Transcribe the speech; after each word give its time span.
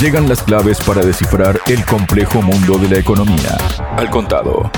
Llegan 0.00 0.30
las 0.30 0.42
claves 0.42 0.80
para 0.80 1.04
descifrar 1.04 1.60
el 1.66 1.84
complejo 1.84 2.40
mundo 2.40 2.78
de 2.78 2.88
la 2.88 2.98
economía. 2.98 3.58
Al 3.98 4.08
contado. 4.08 4.70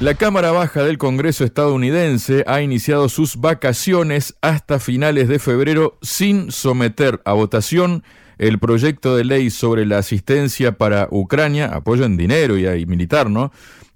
La 0.00 0.16
Cámara 0.16 0.50
Baja 0.50 0.82
del 0.82 0.98
Congreso 0.98 1.44
estadounidense 1.44 2.44
ha 2.46 2.60
iniciado 2.60 3.08
sus 3.08 3.36
vacaciones 3.36 4.36
hasta 4.42 4.80
finales 4.80 5.28
de 5.28 5.38
febrero 5.38 5.96
sin 6.02 6.52
someter 6.52 7.22
a 7.24 7.32
votación 7.32 8.04
el 8.36 8.58
proyecto 8.58 9.16
de 9.16 9.24
ley 9.24 9.48
sobre 9.48 9.86
la 9.86 9.96
asistencia 9.96 10.72
para 10.76 11.08
Ucrania, 11.10 11.70
apoyo 11.72 12.04
en 12.04 12.18
dinero 12.18 12.58
y, 12.58 12.84
militar, 12.84 13.30
¿no? 13.30 13.50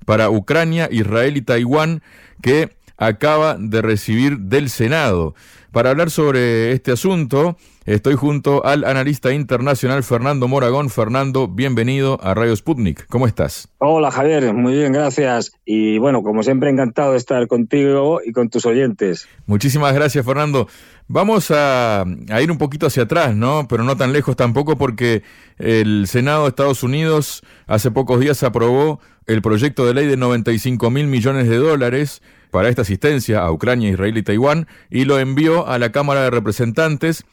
Para 0.07 0.31
Ucrania, 0.31 0.89
Israel 0.91 1.37
y 1.37 1.43
Taiwán, 1.43 2.03
que 2.41 2.75
acaba 2.97 3.59
de 3.59 3.83
recibir 3.83 4.39
del 4.39 4.71
Senado. 4.71 5.35
Para 5.73 5.89
hablar 5.89 6.11
sobre 6.11 6.73
este 6.73 6.93
asunto, 6.93 7.57
estoy 7.87 8.15
junto 8.15 8.63
al 8.67 8.85
analista 8.85 9.33
internacional 9.33 10.03
Fernando 10.03 10.47
Moragón. 10.47 10.91
Fernando, 10.91 11.49
bienvenido 11.49 12.19
a 12.23 12.35
Radio 12.35 12.55
Sputnik. 12.55 13.07
¿Cómo 13.07 13.27
estás? 13.27 13.69
Hola 13.79 14.11
Javier, 14.11 14.53
muy 14.53 14.75
bien, 14.75 14.93
gracias. 14.93 15.53
Y 15.65 15.97
bueno, 15.97 16.23
como 16.23 16.43
siempre, 16.43 16.69
encantado 16.69 17.13
de 17.13 17.17
estar 17.17 17.47
contigo 17.47 18.21
y 18.23 18.33
con 18.33 18.51
tus 18.51 18.67
oyentes. 18.67 19.27
Muchísimas 19.47 19.95
gracias, 19.95 20.27
Fernando. 20.27 20.69
Vamos 21.09 21.51
a, 21.51 22.05
ir 22.39 22.51
un 22.51 22.59
poquito 22.59 22.89
hacia 22.89 23.05
atrás, 23.05 23.35
¿no? 23.35 23.67
Pero 23.67 23.83
no 23.83 23.97
tan 23.97 24.13
lejos 24.13 24.37
tampoco 24.37 24.77
porque 24.77 25.23
el 25.57 26.07
Senado 26.07 26.43
de 26.43 26.51
Estados 26.51 26.83
Unidos 26.83 27.43
hace 27.67 27.91
pocos 27.91 28.21
días 28.21 28.43
aprobó 28.43 29.01
el 29.27 29.41
proyecto 29.41 29.87
de 29.87 29.95
ley 29.95 30.07
de 30.07 30.19
95 30.19 30.91
mil 30.91 31.07
millones 31.07 31.49
de 31.49 31.57
dólares 31.57 32.21
para 32.53 32.69
esta 32.69 32.83
asistencia 32.83 33.41
a 33.41 33.51
Ucrania, 33.51 33.89
Israel 33.89 34.19
y 34.19 34.23
Taiwán 34.23 34.69
y 34.91 35.07
lo 35.07 35.19
envió 35.19 35.67
a 35.67 35.79
la 35.79 35.91
Cámara 35.91 36.23
de 36.23 36.31
Representantes. 36.31 37.25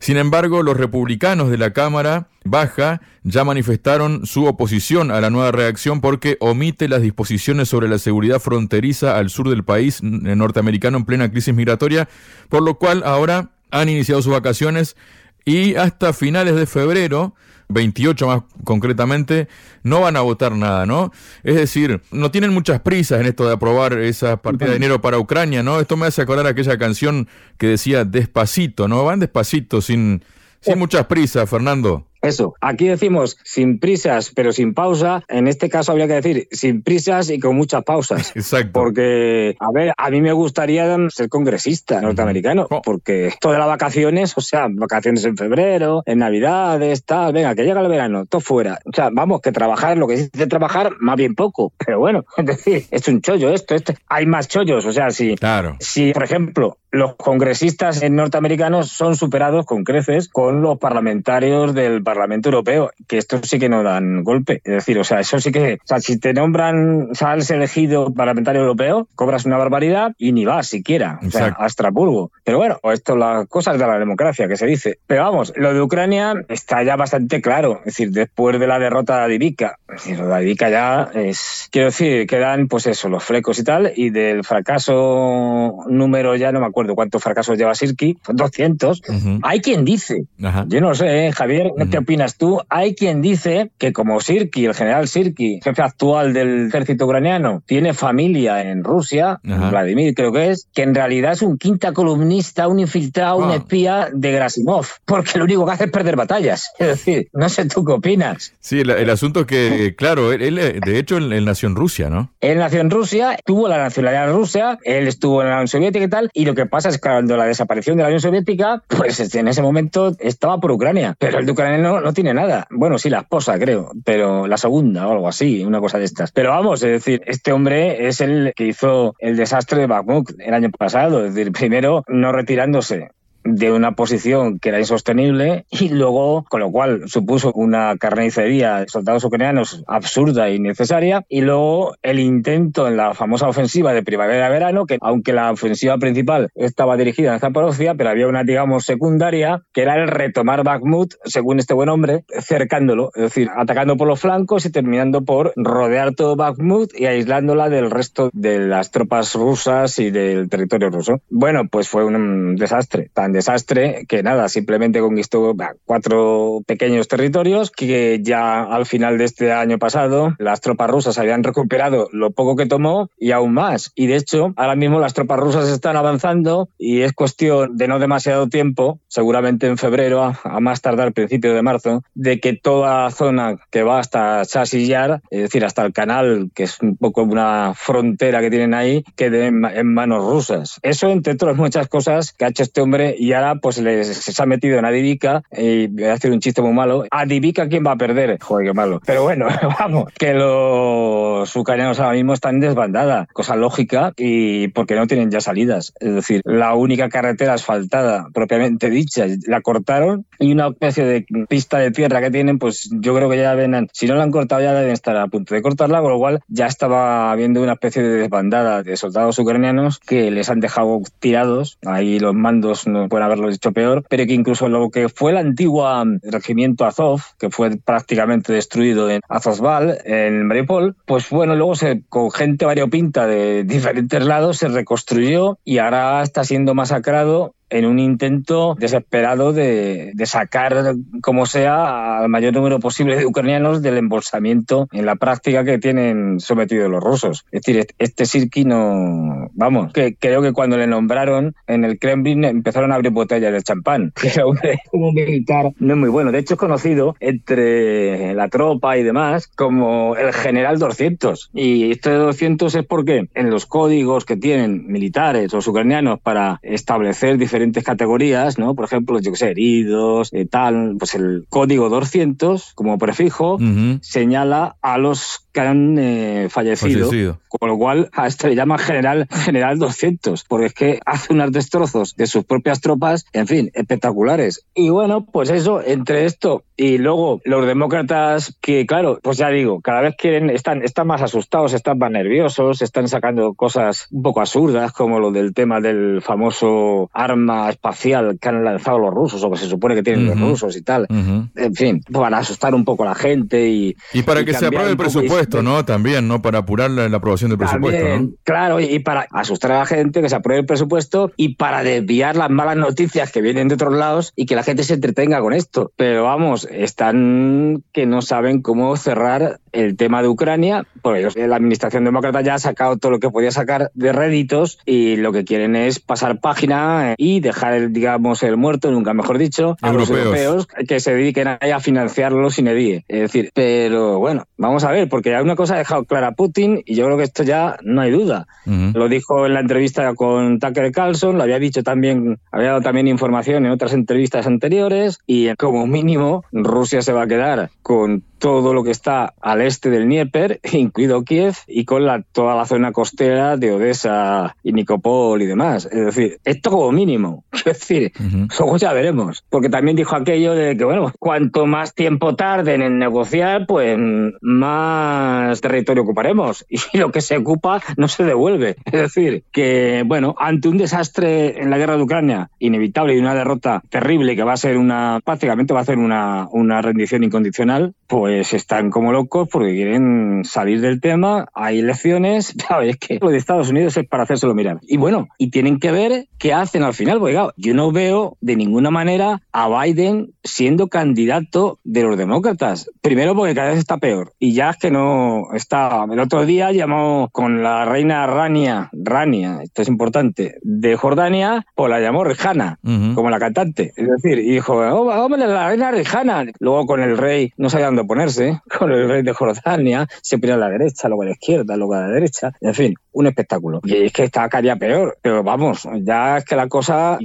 Sin 0.00 0.16
embargo, 0.16 0.64
los 0.64 0.76
republicanos 0.76 1.48
de 1.48 1.58
la 1.58 1.72
Cámara 1.72 2.26
Baja 2.44 3.00
ya 3.22 3.44
manifestaron 3.44 4.26
su 4.26 4.46
oposición 4.46 5.12
a 5.12 5.20
la 5.20 5.30
nueva 5.30 5.52
reacción 5.52 6.00
porque 6.00 6.36
omite 6.40 6.88
las 6.88 7.02
disposiciones 7.02 7.68
sobre 7.68 7.88
la 7.88 7.98
seguridad 7.98 8.40
fronteriza 8.40 9.16
al 9.16 9.30
sur 9.30 9.48
del 9.48 9.62
país 9.62 10.02
norteamericano 10.02 10.98
en 10.98 11.04
plena 11.04 11.30
crisis 11.30 11.54
migratoria, 11.54 12.08
por 12.48 12.62
lo 12.62 12.74
cual 12.74 13.04
ahora 13.06 13.52
han 13.70 13.88
iniciado 13.88 14.22
sus 14.22 14.32
vacaciones 14.32 14.96
y 15.44 15.76
hasta 15.76 16.12
finales 16.12 16.56
de 16.56 16.66
febrero 16.66 17.36
28 17.68 18.26
más 18.26 18.42
concretamente, 18.64 19.48
no 19.82 20.00
van 20.00 20.16
a 20.16 20.20
votar 20.20 20.52
nada, 20.52 20.86
¿no? 20.86 21.12
Es 21.42 21.54
decir, 21.54 22.02
no 22.10 22.30
tienen 22.30 22.52
muchas 22.52 22.80
prisas 22.80 23.20
en 23.20 23.26
esto 23.26 23.46
de 23.46 23.54
aprobar 23.54 23.94
esa 23.94 24.36
partida 24.36 24.68
de 24.68 24.74
dinero 24.74 25.00
para 25.00 25.18
Ucrania, 25.18 25.62
¿no? 25.62 25.80
Esto 25.80 25.96
me 25.96 26.06
hace 26.06 26.22
acordar 26.22 26.46
aquella 26.46 26.78
canción 26.78 27.28
que 27.58 27.68
decía 27.68 28.04
despacito, 28.04 28.88
¿no? 28.88 29.04
Van 29.04 29.20
despacito, 29.20 29.80
sin, 29.80 30.24
sin 30.60 30.78
muchas 30.78 31.06
prisas, 31.06 31.48
Fernando. 31.48 32.06
Eso, 32.24 32.54
aquí 32.60 32.88
decimos 32.88 33.38
sin 33.44 33.78
prisas 33.78 34.32
pero 34.34 34.52
sin 34.52 34.74
pausa, 34.74 35.22
en 35.28 35.48
este 35.48 35.68
caso 35.68 35.92
habría 35.92 36.06
que 36.06 36.14
decir 36.14 36.48
sin 36.50 36.82
prisas 36.82 37.30
y 37.30 37.38
con 37.38 37.56
muchas 37.56 37.84
pausas. 37.84 38.32
Exacto. 38.36 38.72
Porque, 38.72 39.56
a 39.58 39.70
ver, 39.72 39.92
a 39.96 40.10
mí 40.10 40.20
me 40.20 40.32
gustaría 40.32 40.96
ser 41.10 41.28
congresista 41.28 42.00
norteamericano, 42.00 42.66
oh. 42.70 42.82
porque 42.82 43.32
todas 43.40 43.58
las 43.58 43.68
vacaciones, 43.68 44.36
o 44.36 44.40
sea, 44.40 44.66
vacaciones 44.70 45.24
en 45.24 45.36
febrero, 45.36 46.02
en 46.06 46.18
navidades, 46.18 47.04
tal, 47.04 47.32
venga, 47.32 47.54
que 47.54 47.64
llega 47.64 47.80
el 47.80 47.88
verano, 47.88 48.26
todo 48.26 48.40
fuera. 48.40 48.78
O 48.84 48.92
sea, 48.92 49.10
vamos, 49.12 49.40
que 49.40 49.52
trabajar, 49.52 49.96
lo 49.96 50.06
que 50.06 50.16
dice 50.16 50.46
trabajar, 50.46 50.94
más 51.00 51.16
bien 51.16 51.34
poco, 51.34 51.72
pero 51.84 51.98
bueno, 51.98 52.24
es 52.36 52.46
decir, 52.46 52.84
es 52.90 53.08
un 53.08 53.20
chollo 53.20 53.50
esto, 53.50 53.74
esto. 53.74 53.94
Hay 54.08 54.26
más 54.26 54.48
chollos, 54.48 54.84
o 54.84 54.92
sea, 54.92 55.10
si, 55.10 55.36
claro. 55.36 55.76
si 55.80 56.12
por 56.12 56.24
ejemplo, 56.24 56.78
los 56.90 57.16
congresistas 57.16 58.08
norteamericanos 58.08 58.90
son 58.90 59.16
superados 59.16 59.66
con 59.66 59.82
creces 59.82 60.28
con 60.28 60.62
los 60.62 60.78
parlamentarios 60.78 61.74
del 61.74 62.02
Parlamento 62.02 62.13
Europeo, 62.48 62.90
que 63.06 63.18
estos 63.18 63.42
sí 63.48 63.58
que 63.58 63.68
no 63.68 63.82
dan 63.82 64.24
golpe. 64.24 64.60
Es 64.64 64.72
decir, 64.72 64.98
o 64.98 65.04
sea, 65.04 65.20
eso 65.20 65.38
sí 65.40 65.52
que, 65.52 65.74
o 65.74 65.86
sea, 65.86 66.00
si 66.00 66.18
te 66.18 66.32
nombran, 66.32 67.08
sales 67.12 67.50
elegido 67.50 68.12
parlamentario 68.12 68.62
europeo, 68.62 69.08
cobras 69.14 69.44
una 69.44 69.56
barbaridad 69.56 70.12
y 70.18 70.32
ni 70.32 70.44
vas 70.44 70.68
siquiera, 70.68 71.20
o 71.26 71.30
sea, 71.30 71.54
a 71.58 71.66
Estrasburgo. 71.66 72.30
Pero 72.44 72.58
bueno, 72.58 72.78
esto 72.92 73.16
las 73.16 73.46
cosas 73.48 73.78
de 73.78 73.86
la 73.86 73.98
democracia 73.98 74.48
que 74.48 74.56
se 74.56 74.66
dice. 74.66 74.98
Pero 75.06 75.24
vamos, 75.24 75.52
lo 75.56 75.74
de 75.74 75.80
Ucrania 75.80 76.34
está 76.48 76.82
ya 76.82 76.96
bastante 76.96 77.40
claro. 77.40 77.78
Es 77.80 77.96
decir, 77.96 78.10
después 78.10 78.58
de 78.58 78.66
la 78.66 78.78
derrota 78.78 79.26
de 79.26 79.34
Ivica, 79.34 79.78
es 79.88 80.04
decir, 80.04 80.18
lo 80.18 80.28
de 80.28 80.42
Ivica 80.42 80.70
ya 80.70 81.10
es, 81.14 81.68
quiero 81.70 81.86
decir, 81.86 82.26
quedan 82.26 82.68
pues 82.68 82.86
eso, 82.86 83.08
los 83.08 83.22
flecos 83.22 83.58
y 83.58 83.64
tal, 83.64 83.92
y 83.94 84.10
del 84.10 84.44
fracaso 84.44 85.84
número 85.88 86.36
ya 86.36 86.52
no 86.52 86.60
me 86.60 86.66
acuerdo 86.66 86.94
cuántos 86.94 87.22
fracasos 87.22 87.58
lleva 87.58 87.74
Sirki, 87.74 88.18
200. 88.28 89.02
Hay 89.42 89.60
quien 89.60 89.84
dice, 89.84 90.24
yo 90.38 90.80
no 90.80 90.94
sé, 90.94 91.26
¿eh? 91.26 91.32
Javier, 91.32 91.72
¿qué 91.90 91.96
opinas 92.04 92.36
tú? 92.36 92.60
Hay 92.68 92.94
quien 92.94 93.20
dice 93.20 93.70
que 93.78 93.92
como 93.92 94.20
Sirki, 94.20 94.66
el 94.66 94.74
general 94.74 95.08
Sirki, 95.08 95.60
jefe 95.62 95.82
actual 95.82 96.32
del 96.32 96.68
ejército 96.68 97.06
ucraniano, 97.06 97.62
tiene 97.66 97.94
familia 97.94 98.62
en 98.62 98.84
Rusia, 98.84 99.40
Vladimir 99.42 100.14
creo 100.14 100.32
que 100.32 100.50
es, 100.50 100.68
que 100.72 100.82
en 100.82 100.94
realidad 100.94 101.32
es 101.32 101.42
un 101.42 101.58
quinta 101.58 101.92
columnista, 101.92 102.68
un 102.68 102.78
infiltrado, 102.78 103.36
un 103.36 103.50
ah. 103.50 103.56
espía 103.56 104.08
de 104.12 104.32
Grasimov, 104.32 104.86
porque 105.04 105.38
lo 105.38 105.44
único 105.44 105.66
que 105.66 105.72
hace 105.72 105.84
es 105.84 105.90
perder 105.90 106.16
batallas. 106.16 106.70
Es 106.84 106.88
decir, 106.88 107.28
no 107.32 107.48
sé 107.48 107.64
tú 107.66 107.84
qué 107.84 107.92
opinas. 107.92 108.52
Sí, 108.60 108.80
el, 108.80 109.10
asunto 109.10 109.40
es 109.40 109.46
que, 109.46 109.94
claro, 109.98 110.32
él, 110.32 110.56
de 110.56 110.98
hecho, 110.98 111.16
él, 111.16 111.44
nació 111.44 111.68
en 111.68 111.76
Rusia, 111.76 112.10
¿no? 112.10 112.30
Él 112.40 112.58
nació 112.58 112.80
en 112.80 112.90
Rusia, 112.90 113.38
tuvo 113.44 113.68
la 113.68 113.78
nacionalidad 113.78 114.30
rusa, 114.32 114.78
él 114.84 115.08
estuvo 115.08 115.40
en 115.42 115.48
la 115.48 115.54
Unión 115.54 115.68
Soviética 115.68 116.04
y 116.04 116.08
tal, 116.08 116.30
y 116.34 116.44
lo 116.44 116.54
que 116.54 116.66
pasa 116.66 116.90
es 116.90 116.96
que 116.96 117.08
cuando 117.08 117.36
la 117.36 117.46
desaparición 117.46 117.96
de 117.96 118.02
la 118.02 118.08
Unión 118.08 118.20
Soviética, 118.20 118.82
pues 118.86 119.34
en 119.34 119.48
ese 119.48 119.62
momento 119.62 120.14
estaba 120.18 120.58
por 120.58 120.72
Ucrania, 120.72 121.14
pero 121.18 121.38
el 121.38 121.46
de 121.46 121.52
Ucrania 121.52 121.78
no, 121.78 121.93
tiene 122.12 122.34
nada. 122.34 122.66
Bueno, 122.70 122.98
sí, 122.98 123.10
la 123.10 123.20
esposa, 123.20 123.58
creo, 123.58 123.92
pero 124.04 124.46
la 124.46 124.56
segunda 124.56 125.06
o 125.06 125.12
algo 125.12 125.28
así, 125.28 125.64
una 125.64 125.80
cosa 125.80 125.98
de 125.98 126.04
estas. 126.04 126.32
Pero 126.32 126.50
vamos, 126.50 126.82
es 126.82 126.90
decir, 126.90 127.22
este 127.26 127.52
hombre 127.52 128.06
es 128.08 128.20
el 128.20 128.52
que 128.56 128.66
hizo 128.66 129.14
el 129.18 129.36
desastre 129.36 129.80
de 129.80 129.86
Bakhmut 129.86 130.32
el 130.38 130.54
año 130.54 130.70
pasado, 130.70 131.24
es 131.24 131.34
decir, 131.34 131.52
primero 131.52 132.04
no 132.08 132.32
retirándose 132.32 133.10
de 133.44 133.70
una 133.70 133.92
posición 133.92 134.58
que 134.58 134.70
era 134.70 134.78
insostenible 134.78 135.66
y 135.70 135.90
luego, 135.90 136.44
con 136.48 136.60
lo 136.60 136.70
cual 136.70 137.08
supuso 137.08 137.52
una 137.52 137.96
carnicería 137.98 138.80
de 138.80 138.88
soldados 138.88 139.24
ucranianos 139.24 139.84
absurda 139.86 140.50
y 140.50 140.58
necesaria 140.58 141.24
y 141.28 141.42
luego 141.42 141.94
el 142.02 142.18
intento 142.18 142.88
en 142.88 142.96
la 142.96 143.14
famosa 143.14 143.48
ofensiva 143.48 143.92
de 143.92 144.02
primavera-verano, 144.02 144.86
que 144.86 144.98
aunque 145.00 145.32
la 145.32 145.52
ofensiva 145.52 145.98
principal 145.98 146.50
estaba 146.54 146.96
dirigida 146.96 147.34
en 147.34 147.40
Zaporozhia, 147.40 147.94
pero 147.94 148.10
había 148.10 148.28
una, 148.28 148.44
digamos, 148.44 148.84
secundaria, 148.84 149.62
que 149.72 149.82
era 149.82 149.96
el 149.96 150.08
retomar 150.08 150.64
Bakhmut, 150.64 151.14
según 151.24 151.58
este 151.58 151.74
buen 151.74 151.88
hombre, 151.88 152.24
cercándolo, 152.40 153.10
es 153.14 153.22
decir, 153.22 153.48
atacando 153.54 153.96
por 153.96 154.08
los 154.08 154.20
flancos 154.20 154.64
y 154.66 154.72
terminando 154.72 155.24
por 155.24 155.52
rodear 155.56 156.14
todo 156.14 156.36
Bakhmut 156.36 156.98
y 156.98 157.06
aislándola 157.06 157.68
del 157.68 157.90
resto 157.90 158.30
de 158.32 158.58
las 158.60 158.90
tropas 158.90 159.34
rusas 159.34 159.98
y 159.98 160.10
del 160.10 160.48
territorio 160.48 160.90
ruso. 160.90 161.20
Bueno, 161.28 161.68
pues 161.70 161.88
fue 161.88 162.04
un 162.04 162.56
desastre, 162.56 163.10
tan 163.12 163.33
desastre 163.34 164.06
que 164.08 164.22
nada, 164.22 164.48
simplemente 164.48 165.00
conquistó 165.00 165.54
cuatro 165.84 166.62
pequeños 166.66 167.08
territorios 167.08 167.70
que 167.70 168.20
ya 168.22 168.62
al 168.62 168.86
final 168.86 169.18
de 169.18 169.24
este 169.24 169.52
año 169.52 169.78
pasado 169.78 170.34
las 170.38 170.60
tropas 170.60 170.90
rusas 170.90 171.18
habían 171.18 171.42
recuperado 171.42 172.08
lo 172.12 172.30
poco 172.30 172.56
que 172.56 172.66
tomó 172.66 173.10
y 173.18 173.32
aún 173.32 173.52
más. 173.52 173.92
Y 173.94 174.06
de 174.06 174.16
hecho, 174.16 174.52
ahora 174.56 174.76
mismo 174.76 175.00
las 175.00 175.14
tropas 175.14 175.38
rusas 175.38 175.68
están 175.68 175.96
avanzando 175.96 176.68
y 176.78 177.02
es 177.02 177.12
cuestión 177.12 177.76
de 177.76 177.88
no 177.88 177.98
demasiado 177.98 178.48
tiempo, 178.48 179.00
seguramente 179.08 179.66
en 179.66 179.78
febrero, 179.78 180.22
a, 180.22 180.60
más 180.60 180.80
tardar 180.80 181.12
principio 181.12 181.54
de 181.54 181.62
marzo, 181.62 182.02
de 182.14 182.40
que 182.40 182.54
toda 182.54 183.10
zona 183.10 183.58
que 183.70 183.82
va 183.82 183.98
hasta 183.98 184.44
Chasillar, 184.44 185.22
es 185.30 185.42
decir, 185.42 185.64
hasta 185.64 185.84
el 185.84 185.92
canal, 185.92 186.50
que 186.54 186.64
es 186.64 186.80
un 186.80 186.96
poco 186.96 187.22
una 187.22 187.72
frontera 187.74 188.40
que 188.40 188.50
tienen 188.50 188.74
ahí, 188.74 189.04
quede 189.16 189.46
en, 189.46 189.64
en 189.64 189.92
manos 189.92 190.24
rusas. 190.24 190.78
Eso, 190.82 191.10
entre 191.10 191.34
otras 191.34 191.56
muchas 191.56 191.88
cosas 191.88 192.32
que 192.32 192.44
ha 192.44 192.48
hecho 192.48 192.62
este 192.62 192.80
hombre 192.80 193.16
y 193.24 193.32
ahora 193.32 193.54
pues 193.54 193.78
les, 193.78 194.06
se 194.06 194.42
ha 194.42 194.44
metido 194.44 194.78
en 194.78 194.84
Adivica 194.84 195.42
y 195.50 195.86
voy 195.86 196.04
a 196.04 196.12
hacer 196.12 196.30
un 196.30 196.40
chiste 196.40 196.60
muy 196.60 196.74
malo. 196.74 197.04
Adivica 197.10 197.68
quién 197.68 197.82
va 197.86 197.92
a 197.92 197.96
perder. 197.96 198.38
Joder, 198.38 198.66
qué 198.66 198.74
malo. 198.74 199.00
Pero 199.06 199.22
bueno, 199.22 199.46
vamos, 199.80 200.12
que 200.18 200.34
los 200.34 201.56
ucranianos 201.56 202.00
ahora 202.00 202.16
mismo 202.16 202.34
están 202.34 202.56
en 202.56 202.60
desbandada, 202.60 203.26
cosa 203.32 203.56
lógica 203.56 204.12
y 204.18 204.68
porque 204.68 204.94
no 204.94 205.06
tienen 205.06 205.30
ya 205.30 205.40
salidas. 205.40 205.94
Es 206.00 206.14
decir, 206.14 206.42
la 206.44 206.74
única 206.74 207.08
carretera 207.08 207.54
asfaltada 207.54 208.28
propiamente 208.34 208.90
dicha 208.90 209.24
la 209.46 209.62
cortaron 209.62 210.26
y 210.38 210.52
una 210.52 210.68
especie 210.68 211.04
de 211.04 211.24
pista 211.48 211.78
de 211.78 211.92
tierra 211.92 212.20
que 212.20 212.30
tienen, 212.30 212.58
pues 212.58 212.90
yo 212.92 213.14
creo 213.14 213.30
que 213.30 213.38
ya 213.38 213.54
ven, 213.54 213.88
si 213.92 214.06
no 214.06 214.16
la 214.16 214.24
han 214.24 214.32
cortado 214.32 214.60
ya 214.60 214.74
deben 214.74 214.92
estar 214.92 215.16
a 215.16 215.28
punto 215.28 215.54
de 215.54 215.62
cortarla, 215.62 216.02
con 216.02 216.10
lo 216.10 216.18
cual 216.18 216.40
ya 216.48 216.66
estaba 216.66 217.32
habiendo 217.32 217.62
una 217.62 217.72
especie 217.72 218.02
de 218.02 218.10
desbandada 218.10 218.82
de 218.82 218.98
soldados 218.98 219.38
ucranianos 219.38 219.98
que 219.98 220.30
les 220.30 220.50
han 220.50 220.60
dejado 220.60 221.00
tirados. 221.20 221.78
Ahí 221.86 222.18
los 222.18 222.34
mandos 222.34 222.86
no 222.86 223.08
pueden 223.14 223.26
haberlo 223.26 223.48
dicho 223.48 223.70
peor, 223.70 224.04
pero 224.08 224.26
que 224.26 224.32
incluso 224.32 224.68
lo 224.68 224.90
que 224.90 225.08
fue 225.08 225.30
el 225.30 225.36
antiguo 225.36 225.88
regimiento 226.20 226.84
Azov, 226.84 227.20
que 227.38 227.48
fue 227.48 227.76
prácticamente 227.76 228.52
destruido 228.52 229.08
en 229.08 229.20
Azovstal, 229.28 229.98
en 230.04 230.48
Mariupol, 230.48 230.96
pues 231.06 231.30
bueno, 231.30 231.54
luego 231.54 231.76
se, 231.76 232.02
con 232.08 232.32
gente 232.32 232.64
variopinta 232.64 233.28
de 233.28 233.62
diferentes 233.66 234.24
lados 234.24 234.56
se 234.58 234.66
reconstruyó 234.66 235.60
y 235.64 235.78
ahora 235.78 236.24
está 236.24 236.42
siendo 236.42 236.74
masacrado 236.74 237.54
en 237.74 237.86
un 237.86 237.98
intento 237.98 238.76
desesperado 238.78 239.52
de, 239.52 240.12
de 240.14 240.26
sacar, 240.26 240.94
como 241.20 241.44
sea, 241.44 242.18
al 242.20 242.28
mayor 242.28 242.54
número 242.54 242.78
posible 242.78 243.16
de 243.16 243.26
ucranianos 243.26 243.82
del 243.82 243.98
embolsamiento 243.98 244.88
en 244.92 245.06
la 245.06 245.16
práctica 245.16 245.64
que 245.64 245.78
tienen 245.78 246.38
sometidos 246.38 246.88
los 246.88 247.02
rusos. 247.02 247.44
Es 247.50 247.62
decir, 247.62 247.84
este 247.98 248.26
Sirki 248.26 248.64
no. 248.64 249.50
Vamos, 249.54 249.92
que 249.92 250.14
creo 250.14 250.40
que 250.40 250.52
cuando 250.52 250.76
le 250.76 250.86
nombraron 250.86 251.56
en 251.66 251.84
el 251.84 251.98
Kremlin 251.98 252.44
empezaron 252.44 252.92
a 252.92 252.94
abrir 252.94 253.10
botellas 253.10 253.52
de 253.52 253.62
champán. 253.62 254.12
Que 254.24 254.42
hombre, 254.42 254.80
como 254.90 255.12
militar 255.12 255.72
no 255.78 255.94
es 255.94 255.98
muy 255.98 256.08
bueno. 256.08 256.32
De 256.32 256.38
hecho, 256.38 256.54
es 256.54 256.60
conocido 256.60 257.14
entre 257.20 258.34
la 258.34 258.48
tropa 258.48 258.96
y 258.96 259.02
demás 259.02 259.48
como 259.48 260.16
el 260.16 260.32
general 260.32 260.78
200. 260.78 261.50
Y 261.52 261.90
este 261.90 262.10
200 262.10 262.74
es 262.74 262.86
porque 262.86 263.28
en 263.34 263.50
los 263.50 263.66
códigos 263.66 264.24
que 264.24 264.36
tienen 264.36 264.86
militares, 264.86 265.52
los 265.52 265.66
ucranianos, 265.66 266.20
para 266.20 266.58
establecer 266.62 267.36
diferentes 267.36 267.63
categorías, 267.72 268.58
¿no? 268.58 268.74
Por 268.74 268.84
ejemplo, 268.84 269.18
yo 269.20 269.32
que 269.32 269.38
sé, 269.38 269.50
heridos, 269.50 270.32
eh, 270.32 270.46
tal, 270.46 270.96
pues 270.98 271.14
el 271.14 271.46
código 271.48 271.88
200 271.88 272.72
como 272.74 272.98
prefijo 272.98 273.58
señala 274.00 274.76
a 274.82 274.98
los 274.98 275.46
que 275.52 275.60
han 275.60 275.96
eh, 275.98 276.48
fallecido, 276.50 277.38
con 277.48 277.68
lo 277.68 277.78
cual 277.78 278.10
a 278.12 278.26
este 278.26 278.48
le 278.48 278.56
llaman 278.56 278.78
general, 278.78 279.28
general 279.30 279.78
200, 279.78 280.44
porque 280.44 280.66
es 280.66 280.74
que 280.74 281.00
hace 281.06 281.32
unos 281.32 281.52
destrozos 281.52 282.16
de 282.16 282.26
sus 282.26 282.44
propias 282.44 282.80
tropas, 282.80 283.24
en 283.32 283.46
fin, 283.46 283.70
espectaculares. 283.74 284.66
Y 284.74 284.90
bueno, 284.90 285.24
pues 285.24 285.50
eso, 285.50 285.80
entre 285.80 286.24
esto 286.24 286.64
y 286.76 286.98
luego 286.98 287.40
los 287.44 287.66
demócratas 287.66 288.58
que, 288.60 288.84
claro, 288.84 289.20
pues 289.22 289.38
ya 289.38 289.48
digo, 289.48 289.80
cada 289.80 290.00
vez 290.00 290.16
quieren, 290.16 290.50
están, 290.50 290.82
están 290.82 291.06
más 291.06 291.22
asustados, 291.22 291.72
están 291.72 291.98
más 291.98 292.10
nerviosos, 292.10 292.82
están 292.82 293.06
sacando 293.06 293.54
cosas 293.54 294.08
un 294.10 294.22
poco 294.22 294.40
absurdas, 294.40 294.92
como 294.92 295.20
lo 295.20 295.30
del 295.30 295.54
tema 295.54 295.80
del 295.80 296.20
famoso 296.20 297.10
arma 297.12 297.53
espacial 297.70 298.38
que 298.40 298.48
han 298.48 298.64
lanzado 298.64 298.98
los 298.98 299.12
rusos, 299.12 299.42
o 299.42 299.50
que 299.50 299.56
se 299.56 299.66
supone 299.66 299.94
que 299.94 300.02
tienen 300.02 300.26
los 300.26 300.38
rusos 300.38 300.76
y 300.76 300.82
tal. 300.82 301.06
En 301.08 301.74
fin, 301.74 302.02
para 302.12 302.38
asustar 302.38 302.74
un 302.74 302.84
poco 302.84 303.04
a 303.04 303.06
la 303.06 303.14
gente 303.14 303.68
y... 303.68 303.96
Y 304.12 304.22
para 304.22 304.44
que 304.44 304.54
se 304.54 304.66
apruebe 304.66 304.90
el 304.90 304.96
presupuesto, 304.96 305.62
¿no? 305.62 305.84
También, 305.84 306.28
¿no? 306.28 306.42
Para 306.42 306.58
apurar 306.58 306.90
la, 306.90 307.04
aprobación 307.16 307.50
del 307.50 307.58
presupuesto, 307.58 308.18
¿no? 308.18 308.30
Claro, 308.42 308.80
y 308.80 308.98
para 308.98 309.26
asustar 309.30 309.72
a 309.72 309.78
la 309.78 309.86
gente, 309.86 310.22
que 310.22 310.28
se 310.28 310.36
apruebe 310.36 310.60
el 310.60 310.66
presupuesto 310.66 311.32
y 311.36 311.56
para 311.56 311.82
desviar 311.82 312.36
las 312.36 312.50
malas 312.50 312.76
noticias 312.76 313.30
que 313.30 313.40
vienen 313.40 313.68
de 313.68 313.74
otros 313.74 313.94
lados 313.94 314.32
y 314.36 314.46
que 314.46 314.56
la 314.56 314.62
gente 314.62 314.84
se 314.84 314.94
entretenga 314.94 315.40
con 315.40 315.52
esto. 315.52 315.92
Pero 315.96 316.24
vamos, 316.24 316.68
están 316.70 317.82
que 317.92 318.06
no 318.06 318.22
saben 318.22 318.62
cómo 318.62 318.96
cerrar 318.96 319.60
el 319.74 319.96
tema 319.96 320.22
de 320.22 320.28
Ucrania, 320.28 320.86
porque 321.02 321.28
la 321.46 321.56
administración 321.56 322.04
demócrata 322.04 322.40
ya 322.40 322.54
ha 322.54 322.58
sacado 322.58 322.96
todo 322.96 323.12
lo 323.12 323.18
que 323.18 323.30
podía 323.30 323.50
sacar 323.50 323.90
de 323.94 324.12
réditos 324.12 324.78
y 324.86 325.16
lo 325.16 325.32
que 325.32 325.44
quieren 325.44 325.76
es 325.76 326.00
pasar 326.00 326.40
página 326.40 327.14
y 327.18 327.40
dejar, 327.40 327.90
digamos, 327.90 328.42
el 328.42 328.56
muerto, 328.56 328.90
nunca 328.90 329.14
mejor 329.14 329.38
dicho, 329.38 329.76
a 329.82 329.92
los 329.92 330.08
europeos 330.10 330.66
que 330.88 331.00
se 331.00 331.14
dediquen 331.14 331.48
a 331.48 331.80
financiarlo 331.80 332.50
sin 332.50 332.68
edie. 332.68 333.04
Es 333.08 333.20
decir, 333.20 333.50
pero 333.54 334.18
bueno, 334.18 334.44
vamos 334.56 334.84
a 334.84 334.90
ver, 334.90 335.08
porque 335.08 335.34
una 335.40 335.56
cosa 335.56 335.74
ha 335.74 335.78
dejado 335.78 336.04
clara 336.04 336.32
Putin 336.32 336.82
y 336.84 336.94
yo 336.94 337.04
creo 337.06 337.18
que 337.18 337.24
esto 337.24 337.42
ya 337.42 337.76
no 337.82 338.00
hay 338.00 338.10
duda. 338.10 338.46
Lo 338.66 339.08
dijo 339.08 339.46
en 339.46 339.54
la 339.54 339.60
entrevista 339.60 340.14
con 340.14 340.58
Tucker 340.58 340.92
Carlson, 340.92 341.36
lo 341.36 341.42
había 341.42 341.58
dicho 341.58 341.82
también, 341.82 342.38
había 342.50 342.68
dado 342.68 342.80
también 342.80 343.08
información 343.08 343.66
en 343.66 343.72
otras 343.72 343.92
entrevistas 343.92 344.46
anteriores 344.46 345.18
y 345.26 345.54
como 345.56 345.86
mínimo 345.86 346.44
Rusia 346.52 347.02
se 347.02 347.12
va 347.12 347.22
a 347.22 347.26
quedar 347.26 347.70
con 347.82 348.22
todo 348.44 348.74
lo 348.74 348.84
que 348.84 348.90
está 348.90 349.32
al 349.40 349.62
este 349.62 349.88
del 349.88 350.04
Dnieper, 350.04 350.60
incluido 350.74 351.24
Kiev, 351.24 351.54
y 351.66 351.86
con 351.86 352.04
la, 352.04 352.20
toda 352.20 352.54
la 352.54 352.66
zona 352.66 352.92
costera 352.92 353.56
de 353.56 353.72
Odessa 353.72 354.54
y 354.62 354.74
Nikopol 354.74 355.40
y 355.40 355.46
demás. 355.46 355.88
Es 355.90 356.04
decir, 356.04 356.40
esto 356.44 356.70
como 356.70 356.92
mínimo. 356.92 357.44
Es 357.64 357.80
decir, 357.80 358.12
luego 358.58 358.76
ya 358.76 358.92
veremos. 358.92 359.42
Porque 359.48 359.70
también 359.70 359.96
dijo 359.96 360.14
aquello 360.14 360.54
de 360.54 360.76
que, 360.76 360.84
bueno, 360.84 361.10
cuanto 361.18 361.64
más 361.64 361.94
tiempo 361.94 362.36
tarden 362.36 362.82
en 362.82 362.98
negociar, 362.98 363.64
pues 363.66 363.98
más 364.42 365.60
territorio 365.62 366.02
ocuparemos. 366.02 366.66
Y 366.92 366.98
lo 366.98 367.10
que 367.10 367.22
se 367.22 367.38
ocupa 367.38 367.80
no 367.96 368.08
se 368.08 368.24
devuelve. 368.24 368.76
Es 368.84 368.92
decir, 368.92 369.44
que, 369.50 370.02
bueno, 370.04 370.34
ante 370.38 370.68
un 370.68 370.76
desastre 370.76 371.62
en 371.62 371.70
la 371.70 371.78
guerra 371.78 371.96
de 371.96 372.02
Ucrania, 372.02 372.50
inevitable 372.58 373.14
y 373.14 373.18
una 373.18 373.34
derrota 373.34 373.82
terrible 373.88 374.36
que 374.36 374.44
va 374.44 374.52
a 374.52 374.58
ser 374.58 374.76
una, 374.76 375.20
prácticamente 375.24 375.72
va 375.72 375.80
a 375.80 375.84
ser 375.84 375.96
una, 375.96 376.46
una 376.52 376.82
rendición 376.82 377.24
incondicional, 377.24 377.94
pues 378.06 378.54
están 378.54 378.90
como 378.90 379.12
locos 379.12 379.48
porque 379.50 379.74
quieren 379.74 380.42
salir 380.44 380.80
del 380.80 381.00
tema, 381.00 381.48
hay 381.54 381.80
elecciones, 381.80 382.54
es 382.82 382.96
que 382.96 383.18
lo 383.20 383.30
de 383.30 383.36
Estados 383.36 383.70
Unidos 383.70 383.96
es 383.96 384.06
para 384.06 384.24
hacérselo 384.24 384.54
mirar. 384.54 384.78
Y 384.82 384.96
bueno, 384.96 385.28
y 385.38 385.50
tienen 385.50 385.78
que 385.78 385.92
ver 385.92 386.26
qué 386.38 386.52
hacen 386.52 386.82
al 386.82 386.94
final, 386.94 387.18
porque 387.18 387.38
yo 387.56 387.74
no 387.74 387.92
veo 387.92 388.36
de 388.40 388.56
ninguna 388.56 388.90
manera 388.90 389.42
a 389.52 389.68
Biden 389.68 390.32
siendo 390.42 390.88
candidato 390.88 391.78
de 391.84 392.02
los 392.02 392.16
demócratas. 392.16 392.90
Primero 393.00 393.34
porque 393.34 393.54
cada 393.54 393.70
vez 393.70 393.78
está 393.78 393.98
peor 393.98 394.32
y 394.38 394.54
ya 394.54 394.70
es 394.70 394.76
que 394.76 394.90
no 394.90 395.52
está. 395.54 396.04
El 396.10 396.20
otro 396.20 396.46
día 396.46 396.72
llamó 396.72 397.28
con 397.32 397.62
la 397.62 397.84
reina 397.84 398.26
Rania, 398.26 398.90
Rania, 398.92 399.60
esto 399.62 399.82
es 399.82 399.88
importante, 399.88 400.56
de 400.62 400.96
Jordania, 400.96 401.66
pues 401.74 401.90
la 401.90 402.00
llamó 402.00 402.24
Rejana, 402.24 402.78
como 403.14 403.30
la 403.30 403.38
cantante. 403.38 403.92
Es 403.96 404.08
decir, 404.08 404.38
y 404.38 404.52
dijo, 404.52 404.74
oh, 404.74 405.24
hombre, 405.24 405.46
la 405.46 405.68
reina 405.68 405.90
Rejana. 405.90 406.44
Luego 406.58 406.86
con 406.86 407.02
el 407.02 407.16
rey 407.16 407.52
no 407.56 407.70
sabía 407.70 407.86
dónde 407.86 408.03
ponerse, 408.06 408.60
con 408.78 408.92
el 408.92 409.08
rey 409.08 409.22
de 409.22 409.32
Jordania, 409.32 410.06
se 410.22 410.38
pide 410.38 410.52
a 410.52 410.56
la 410.56 410.68
derecha, 410.68 411.08
luego 411.08 411.22
a 411.22 411.26
la 411.26 411.32
izquierda, 411.32 411.76
luego 411.76 411.94
a 411.94 412.00
la 412.00 412.08
derecha, 412.08 412.52
en 412.60 412.74
fin, 412.74 412.94
un 413.12 413.26
espectáculo. 413.26 413.80
Y 413.84 413.96
es 413.96 414.12
que 414.12 414.24
está 414.24 414.48
cada 414.48 414.62
día 414.62 414.76
peor, 414.76 415.16
pero 415.22 415.42
vamos, 415.42 415.88
ya 416.00 416.38
es 416.38 416.44
que 416.44 416.56
la 416.56 416.68
cosa, 416.68 417.18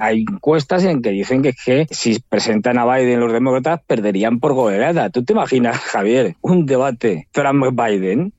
hay 0.00 0.24
encuestas 0.30 0.84
en 0.84 1.02
que 1.02 1.10
dicen 1.10 1.42
que 1.42 1.50
es 1.50 1.64
que 1.64 1.86
si 1.90 2.18
presentan 2.28 2.78
a 2.78 2.84
Biden 2.84 3.20
los 3.20 3.32
demócratas 3.32 3.80
perderían 3.86 4.40
por 4.40 4.54
goleada. 4.54 5.10
¿Tú 5.10 5.24
te 5.24 5.32
imaginas, 5.32 5.78
Javier, 5.78 6.36
un 6.40 6.66
debate 6.66 7.28
Trump-Biden? 7.32 8.32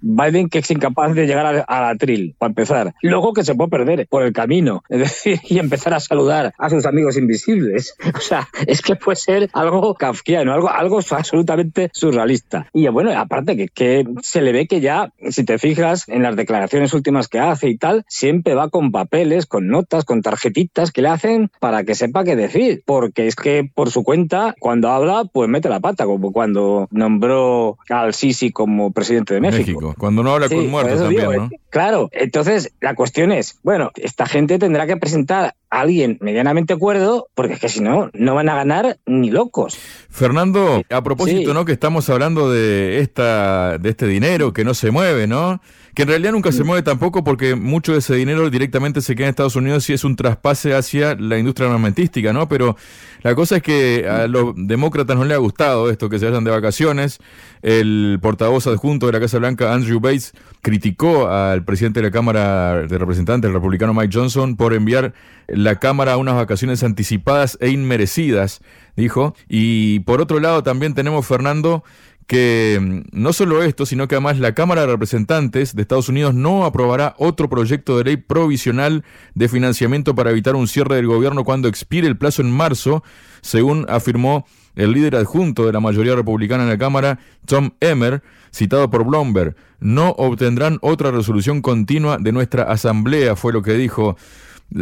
Biden 0.00 0.48
que 0.48 0.58
es 0.58 0.70
incapaz 0.70 1.14
de 1.14 1.26
llegar 1.26 1.64
a, 1.66 1.80
la 1.80 1.94
tril, 1.96 2.34
para 2.38 2.50
empezar. 2.50 2.94
Luego 3.02 3.32
que 3.32 3.44
se 3.44 3.54
puede 3.54 3.70
perder 3.70 4.06
por 4.08 4.22
el 4.22 4.32
camino, 4.32 4.82
es 4.88 5.24
y 5.26 5.58
empezar 5.58 5.94
a 5.94 6.00
saludar 6.00 6.54
a 6.56 6.70
sus 6.70 6.86
amigos 6.86 7.16
invisibles. 7.16 7.94
O 8.18 8.20
sea, 8.20 8.48
es 8.66 8.82
que 8.82 8.96
puede 8.96 9.16
ser 9.16 9.50
algo 9.52 9.94
kafkiano, 9.94 10.52
algo, 10.52 10.98
absolutamente 11.10 11.90
surrealista. 11.92 12.66
Y 12.72 12.88
bueno, 12.88 13.16
aparte 13.16 13.68
que 13.68 14.04
se 14.22 14.42
le 14.42 14.52
ve 14.52 14.66
que 14.66 14.80
ya, 14.80 15.12
si 15.30 15.44
te 15.44 15.58
fijas 15.58 16.08
en 16.08 16.22
las 16.22 16.34
declaraciones 16.34 16.92
últimas 16.94 17.28
que 17.28 17.38
hace 17.38 17.68
y 17.68 17.76
tal, 17.76 18.04
siempre 18.08 18.54
va 18.54 18.70
con 18.70 18.90
papeles, 18.90 19.46
con 19.46 19.68
notas, 19.68 20.04
con 20.04 20.22
tarjetitas 20.22 20.90
que 20.90 21.02
le 21.02 21.08
hacen 21.08 21.50
para 21.60 21.84
que 21.84 21.94
sepa 21.94 22.24
qué 22.24 22.34
decir. 22.34 22.82
Porque 22.84 23.28
es 23.28 23.36
que 23.36 23.70
por 23.72 23.90
su 23.90 24.02
cuenta, 24.02 24.54
cuando 24.58 24.90
habla, 24.90 25.24
pues 25.32 25.48
mete 25.48 25.68
la 25.68 25.80
pata, 25.80 26.04
como 26.04 26.32
cuando 26.32 26.88
nombró 26.90 27.78
al 27.88 28.14
Sisi 28.14 28.50
como 28.50 28.90
presidente 28.90 29.34
de 29.34 29.40
México. 29.40 29.87
Cuando 29.96 30.22
no 30.22 30.32
habla 30.34 30.48
con 30.48 30.68
muertos 30.70 31.00
también, 31.00 31.32
¿no? 31.32 31.48
Claro, 31.70 32.08
entonces 32.12 32.72
la 32.80 32.94
cuestión 32.94 33.30
es, 33.30 33.58
bueno, 33.62 33.90
esta 33.96 34.26
gente 34.26 34.58
tendrá 34.58 34.86
que 34.86 34.96
presentar 34.96 35.54
a 35.70 35.80
alguien 35.80 36.16
medianamente 36.20 36.76
cuerdo, 36.76 37.28
porque 37.34 37.54
es 37.54 37.60
que 37.60 37.68
si 37.68 37.80
no, 37.80 38.10
no 38.14 38.34
van 38.34 38.48
a 38.48 38.54
ganar 38.54 38.98
ni 39.04 39.30
locos. 39.30 39.78
Fernando, 40.08 40.82
a 40.88 41.02
propósito, 41.02 41.52
¿no? 41.52 41.66
Que 41.66 41.72
estamos 41.72 42.08
hablando 42.08 42.50
de 42.50 43.00
esta, 43.00 43.76
de 43.76 43.90
este 43.90 44.06
dinero 44.06 44.54
que 44.54 44.64
no 44.64 44.72
se 44.72 44.90
mueve, 44.90 45.26
¿no? 45.26 45.60
Que 45.94 46.02
en 46.02 46.08
realidad 46.08 46.32
nunca 46.32 46.52
se 46.52 46.62
mueve 46.62 46.82
tampoco 46.82 47.24
porque 47.24 47.56
mucho 47.56 47.92
de 47.92 47.98
ese 47.98 48.14
dinero 48.14 48.48
directamente 48.50 49.00
se 49.00 49.16
queda 49.16 49.26
en 49.26 49.30
Estados 49.30 49.56
Unidos 49.56 49.90
y 49.90 49.94
es 49.94 50.04
un 50.04 50.14
traspase 50.14 50.74
hacia 50.74 51.16
la 51.16 51.38
industria 51.38 51.66
armamentística, 51.66 52.32
¿no? 52.32 52.48
Pero 52.48 52.76
la 53.22 53.34
cosa 53.34 53.56
es 53.56 53.62
que 53.62 54.06
a 54.08 54.28
los 54.28 54.52
demócratas 54.56 55.16
no 55.16 55.24
les 55.24 55.34
ha 55.34 55.40
gustado 55.40 55.90
esto, 55.90 56.08
que 56.08 56.20
se 56.20 56.26
vayan 56.26 56.44
de 56.44 56.52
vacaciones. 56.52 57.18
El 57.62 58.20
portavoz 58.22 58.68
adjunto 58.68 59.06
de 59.06 59.12
la 59.12 59.20
Casa 59.20 59.38
Blanca, 59.38 59.74
Andrew 59.74 59.98
Bates, 59.98 60.34
criticó 60.62 61.28
al 61.28 61.57
presidente 61.64 62.00
de 62.00 62.06
la 62.06 62.12
Cámara 62.12 62.86
de 62.86 62.98
Representantes, 62.98 63.48
el 63.48 63.54
republicano 63.54 63.94
Mike 63.94 64.16
Johnson, 64.16 64.56
por 64.56 64.74
enviar 64.74 65.14
la 65.46 65.76
Cámara 65.76 66.14
a 66.14 66.16
unas 66.16 66.34
vacaciones 66.34 66.82
anticipadas 66.82 67.56
e 67.60 67.70
inmerecidas, 67.70 68.60
dijo. 68.96 69.34
Y 69.48 70.00
por 70.00 70.20
otro 70.20 70.40
lado 70.40 70.62
también 70.62 70.94
tenemos, 70.94 71.26
Fernando, 71.26 71.84
que 72.28 72.78
mm, 72.80 73.18
no 73.18 73.32
solo 73.32 73.62
esto, 73.64 73.86
sino 73.86 74.06
que 74.06 74.14
además 74.14 74.38
la 74.38 74.54
Cámara 74.54 74.82
de 74.82 74.88
Representantes 74.88 75.74
de 75.74 75.82
Estados 75.82 76.08
Unidos 76.08 76.34
no 76.34 76.64
aprobará 76.64 77.16
otro 77.18 77.48
proyecto 77.48 77.98
de 77.98 78.04
ley 78.04 78.16
provisional 78.16 79.02
de 79.34 79.48
financiamiento 79.48 80.14
para 80.14 80.30
evitar 80.30 80.54
un 80.54 80.68
cierre 80.68 80.96
del 80.96 81.06
gobierno 81.06 81.42
cuando 81.42 81.68
expire 81.68 82.06
el 82.06 82.18
plazo 82.18 82.42
en 82.42 82.52
marzo, 82.52 83.02
según 83.40 83.86
afirmó 83.88 84.46
el 84.78 84.92
líder 84.92 85.16
adjunto 85.16 85.66
de 85.66 85.72
la 85.72 85.80
mayoría 85.80 86.14
republicana 86.14 86.62
en 86.62 86.70
la 86.70 86.78
Cámara, 86.78 87.18
Tom 87.44 87.70
Emmer, 87.80 88.22
citado 88.52 88.88
por 88.90 89.04
Bloomberg. 89.04 89.54
No 89.80 90.10
obtendrán 90.10 90.78
otra 90.80 91.10
resolución 91.10 91.60
continua 91.60 92.18
de 92.18 92.32
nuestra 92.32 92.64
Asamblea, 92.64 93.36
fue 93.36 93.52
lo 93.52 93.62
que 93.62 93.74
dijo 93.74 94.16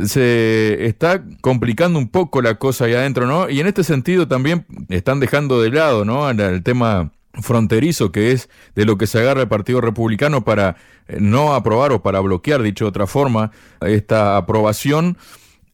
se 0.04 0.86
está 0.86 1.22
complicando 1.40 1.98
un 1.98 2.08
poco 2.08 2.42
la 2.42 2.56
cosa 2.56 2.86
ahí 2.86 2.94
adentro, 2.94 3.26
¿no? 3.26 3.48
Y 3.48 3.60
en 3.60 3.68
este 3.68 3.84
sentido 3.84 4.26
también 4.26 4.66
están 4.88 5.20
dejando 5.20 5.62
de 5.62 5.70
lado, 5.70 6.04
¿no? 6.04 6.28
El 6.28 6.62
tema 6.62 7.12
fronterizo 7.34 8.12
que 8.12 8.32
es 8.32 8.48
de 8.74 8.84
lo 8.84 8.98
que 8.98 9.06
se 9.06 9.18
agarra 9.18 9.42
el 9.42 9.48
Partido 9.48 9.80
Republicano 9.80 10.42
para 10.42 10.76
eh, 11.06 11.18
no 11.20 11.54
aprobar 11.54 11.92
o 11.92 12.02
para 12.02 12.20
bloquear, 12.20 12.62
dicho 12.62 12.84
de 12.84 12.88
otra 12.88 13.06
forma, 13.06 13.52
esta 13.80 14.36
aprobación. 14.36 15.16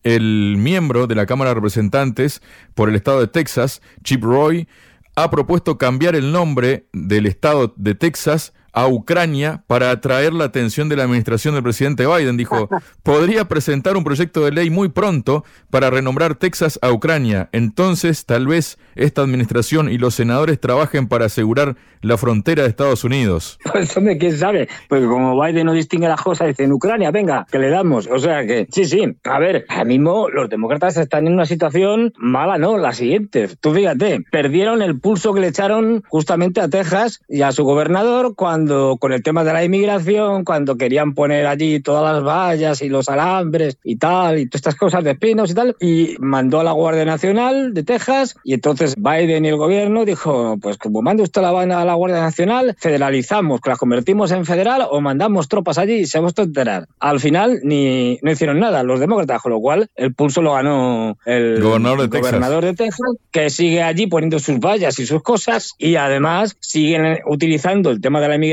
El 0.03 0.57
miembro 0.59 1.07
de 1.07 1.15
la 1.15 1.27
Cámara 1.27 1.51
de 1.51 1.55
Representantes 1.55 2.43
por 2.75 2.89
el 2.89 2.95
estado 2.95 3.21
de 3.21 3.29
Texas, 3.29 3.83
Chip 4.03 4.23
Roy, 4.23 4.69
ha 5.15 5.31
propuesto 5.31 5.79
cambiar 5.79 6.15
el 6.15 6.33
nombre 6.33 6.87
del 6.93 7.27
estado 7.27 7.75
de 7.77 7.95
Texas 7.95 8.53
a 8.73 8.89
Ucrania 8.89 9.65
para 9.67 9.91
atraer 9.91 10.33
la 10.33 10.45
atención 10.45 10.89
de 10.89 10.97
la 10.97 11.05
administración 11.05 11.55
del 11.55 11.63
presidente 11.63 12.07
Biden. 12.07 12.37
Dijo, 12.37 12.69
podría 13.03 13.47
presentar 13.47 13.97
un 13.97 14.05
proyecto 14.05 14.45
de 14.45 14.53
ley 14.53 14.71
muy 14.71 14.89
pronto 14.89 15.45
para 15.71 15.91
renombrar 15.91 16.35
Texas 16.35 16.79
a 16.83 16.91
Ucrania. 16.91 17.49
Entonces, 17.53 18.25
tal 18.27 18.47
vez 18.47 18.79
esta 18.95 19.23
administración 19.23 19.91
y 19.91 19.99
los 19.99 20.15
senadores 20.15 20.61
trabajen 20.61 21.09
para 21.09 21.27
asegurar 21.27 21.77
la 22.01 22.17
frontera 22.17 22.65
de 22.65 22.69
Estados 22.69 23.05
Unidos. 23.05 23.59
Pues 23.73 23.97
hombre, 23.97 24.19
quién 24.19 24.37
sabe, 24.37 24.69
porque 24.89 25.07
como 25.07 25.41
Biden 25.41 25.65
no 25.65 25.73
distingue 25.73 26.07
las 26.07 26.21
cosas, 26.21 26.49
dice 26.49 26.65
en 26.65 26.73
Ucrania, 26.73 27.11
venga, 27.11 27.47
que 27.51 27.59
le 27.59 27.71
damos. 27.71 28.07
O 28.07 28.19
sea 28.19 28.47
que, 28.47 28.69
sí, 28.71 28.85
sí, 28.85 29.17
a 29.25 29.39
ver, 29.39 29.65
ahora 29.69 29.85
mismo 29.85 30.29
los 30.29 30.51
demócratas 30.51 30.99
están 30.99 31.27
en 31.27 31.33
una 31.33 31.47
situación 31.47 32.13
mala, 32.19 32.59
¿no? 32.59 32.77
La 32.77 32.93
siguiente, 32.93 33.49
tú 33.61 33.73
fíjate, 33.73 34.25
perdieron 34.31 34.83
el 34.83 35.01
pulso 35.01 35.33
que 35.33 35.41
le 35.41 35.49
echaron 35.49 36.03
justamente 36.09 36.61
a 36.61 36.69
Texas 36.69 37.23
y 37.29 37.43
a 37.43 37.53
su 37.53 37.65
gobernador 37.65 38.35
cuando 38.37 38.62
con 38.67 39.13
el 39.13 39.23
tema 39.23 39.45
de 39.45 39.53
la 39.53 39.65
inmigración, 39.65 40.45
cuando 40.45 40.77
querían 40.77 41.15
poner 41.15 41.47
allí 41.47 41.81
todas 41.81 42.15
las 42.15 42.25
vallas 42.25 42.83
y 42.83 42.89
los 42.89 43.09
alambres 43.09 43.79
y 43.85 43.97
tal, 43.97 44.39
y 44.39 44.47
todas 44.47 44.61
estas 44.61 44.77
cosas 44.77 45.05
de 45.05 45.13
espinos 45.13 45.51
y 45.51 45.55
tal, 45.55 45.77
y 45.81 46.17
mandó 46.19 46.61
a 46.61 46.65
la 46.65 46.73
Guardia 46.73 47.05
Nacional 47.05 47.75
de 47.75 47.83
Texas 47.83 48.37
y 48.45 48.55
entonces 48.55 48.95
Biden 48.97 49.45
y 49.45 49.49
el 49.49 49.57
gobierno 49.57 50.05
dijo, 50.05 50.57
pues 50.61 50.79
como 50.79 51.03
mande 51.03 51.23
usted 51.23 51.43
la, 51.43 51.51
a 51.51 51.85
la 51.85 51.95
Guardia 51.95 52.21
Nacional, 52.21 52.77
federalizamos, 52.79 53.61
que 53.61 53.71
la 53.71 53.77
convertimos 53.77 54.31
en 54.33 54.45
federal 54.45 54.87
o 54.91 55.01
mandamos 55.01 55.49
tropas 55.49 55.79
allí 55.79 55.95
y 55.95 56.07
se 56.07 56.21
va 56.21 56.29
a 56.29 56.43
enterar. 56.43 56.89
Al 56.99 57.21
final 57.21 57.61
ni 57.63 58.19
no 58.23 58.31
hicieron 58.31 58.61
nada 58.61 58.83
los 58.83 59.01
demócratas, 59.01 59.43
con 59.43 59.53
lo 59.53 59.61
cual 59.61 59.91
el 59.97 60.15
pulso 60.15 60.43
lo 60.43 60.55
ganó 60.55 61.19
el 61.25 61.63
gobernador 61.63 62.09
de, 62.09 62.21
gobernador 62.21 62.65
de 62.65 62.75
Texas, 62.75 63.17
que 63.31 63.51
sigue 63.51 63.83
allí 63.83 64.07
poniendo 64.07 64.39
sus 64.39 64.59
vallas 64.59 64.99
y 64.99 65.07
sus 65.07 65.23
cosas 65.23 65.75
y 65.79 65.97
además 65.97 66.57
siguen 66.61 67.19
utilizando 67.27 67.91
el 67.91 68.01
tema 68.01 68.21
de 68.21 68.29
la 68.29 68.37
inmigración 68.37 68.52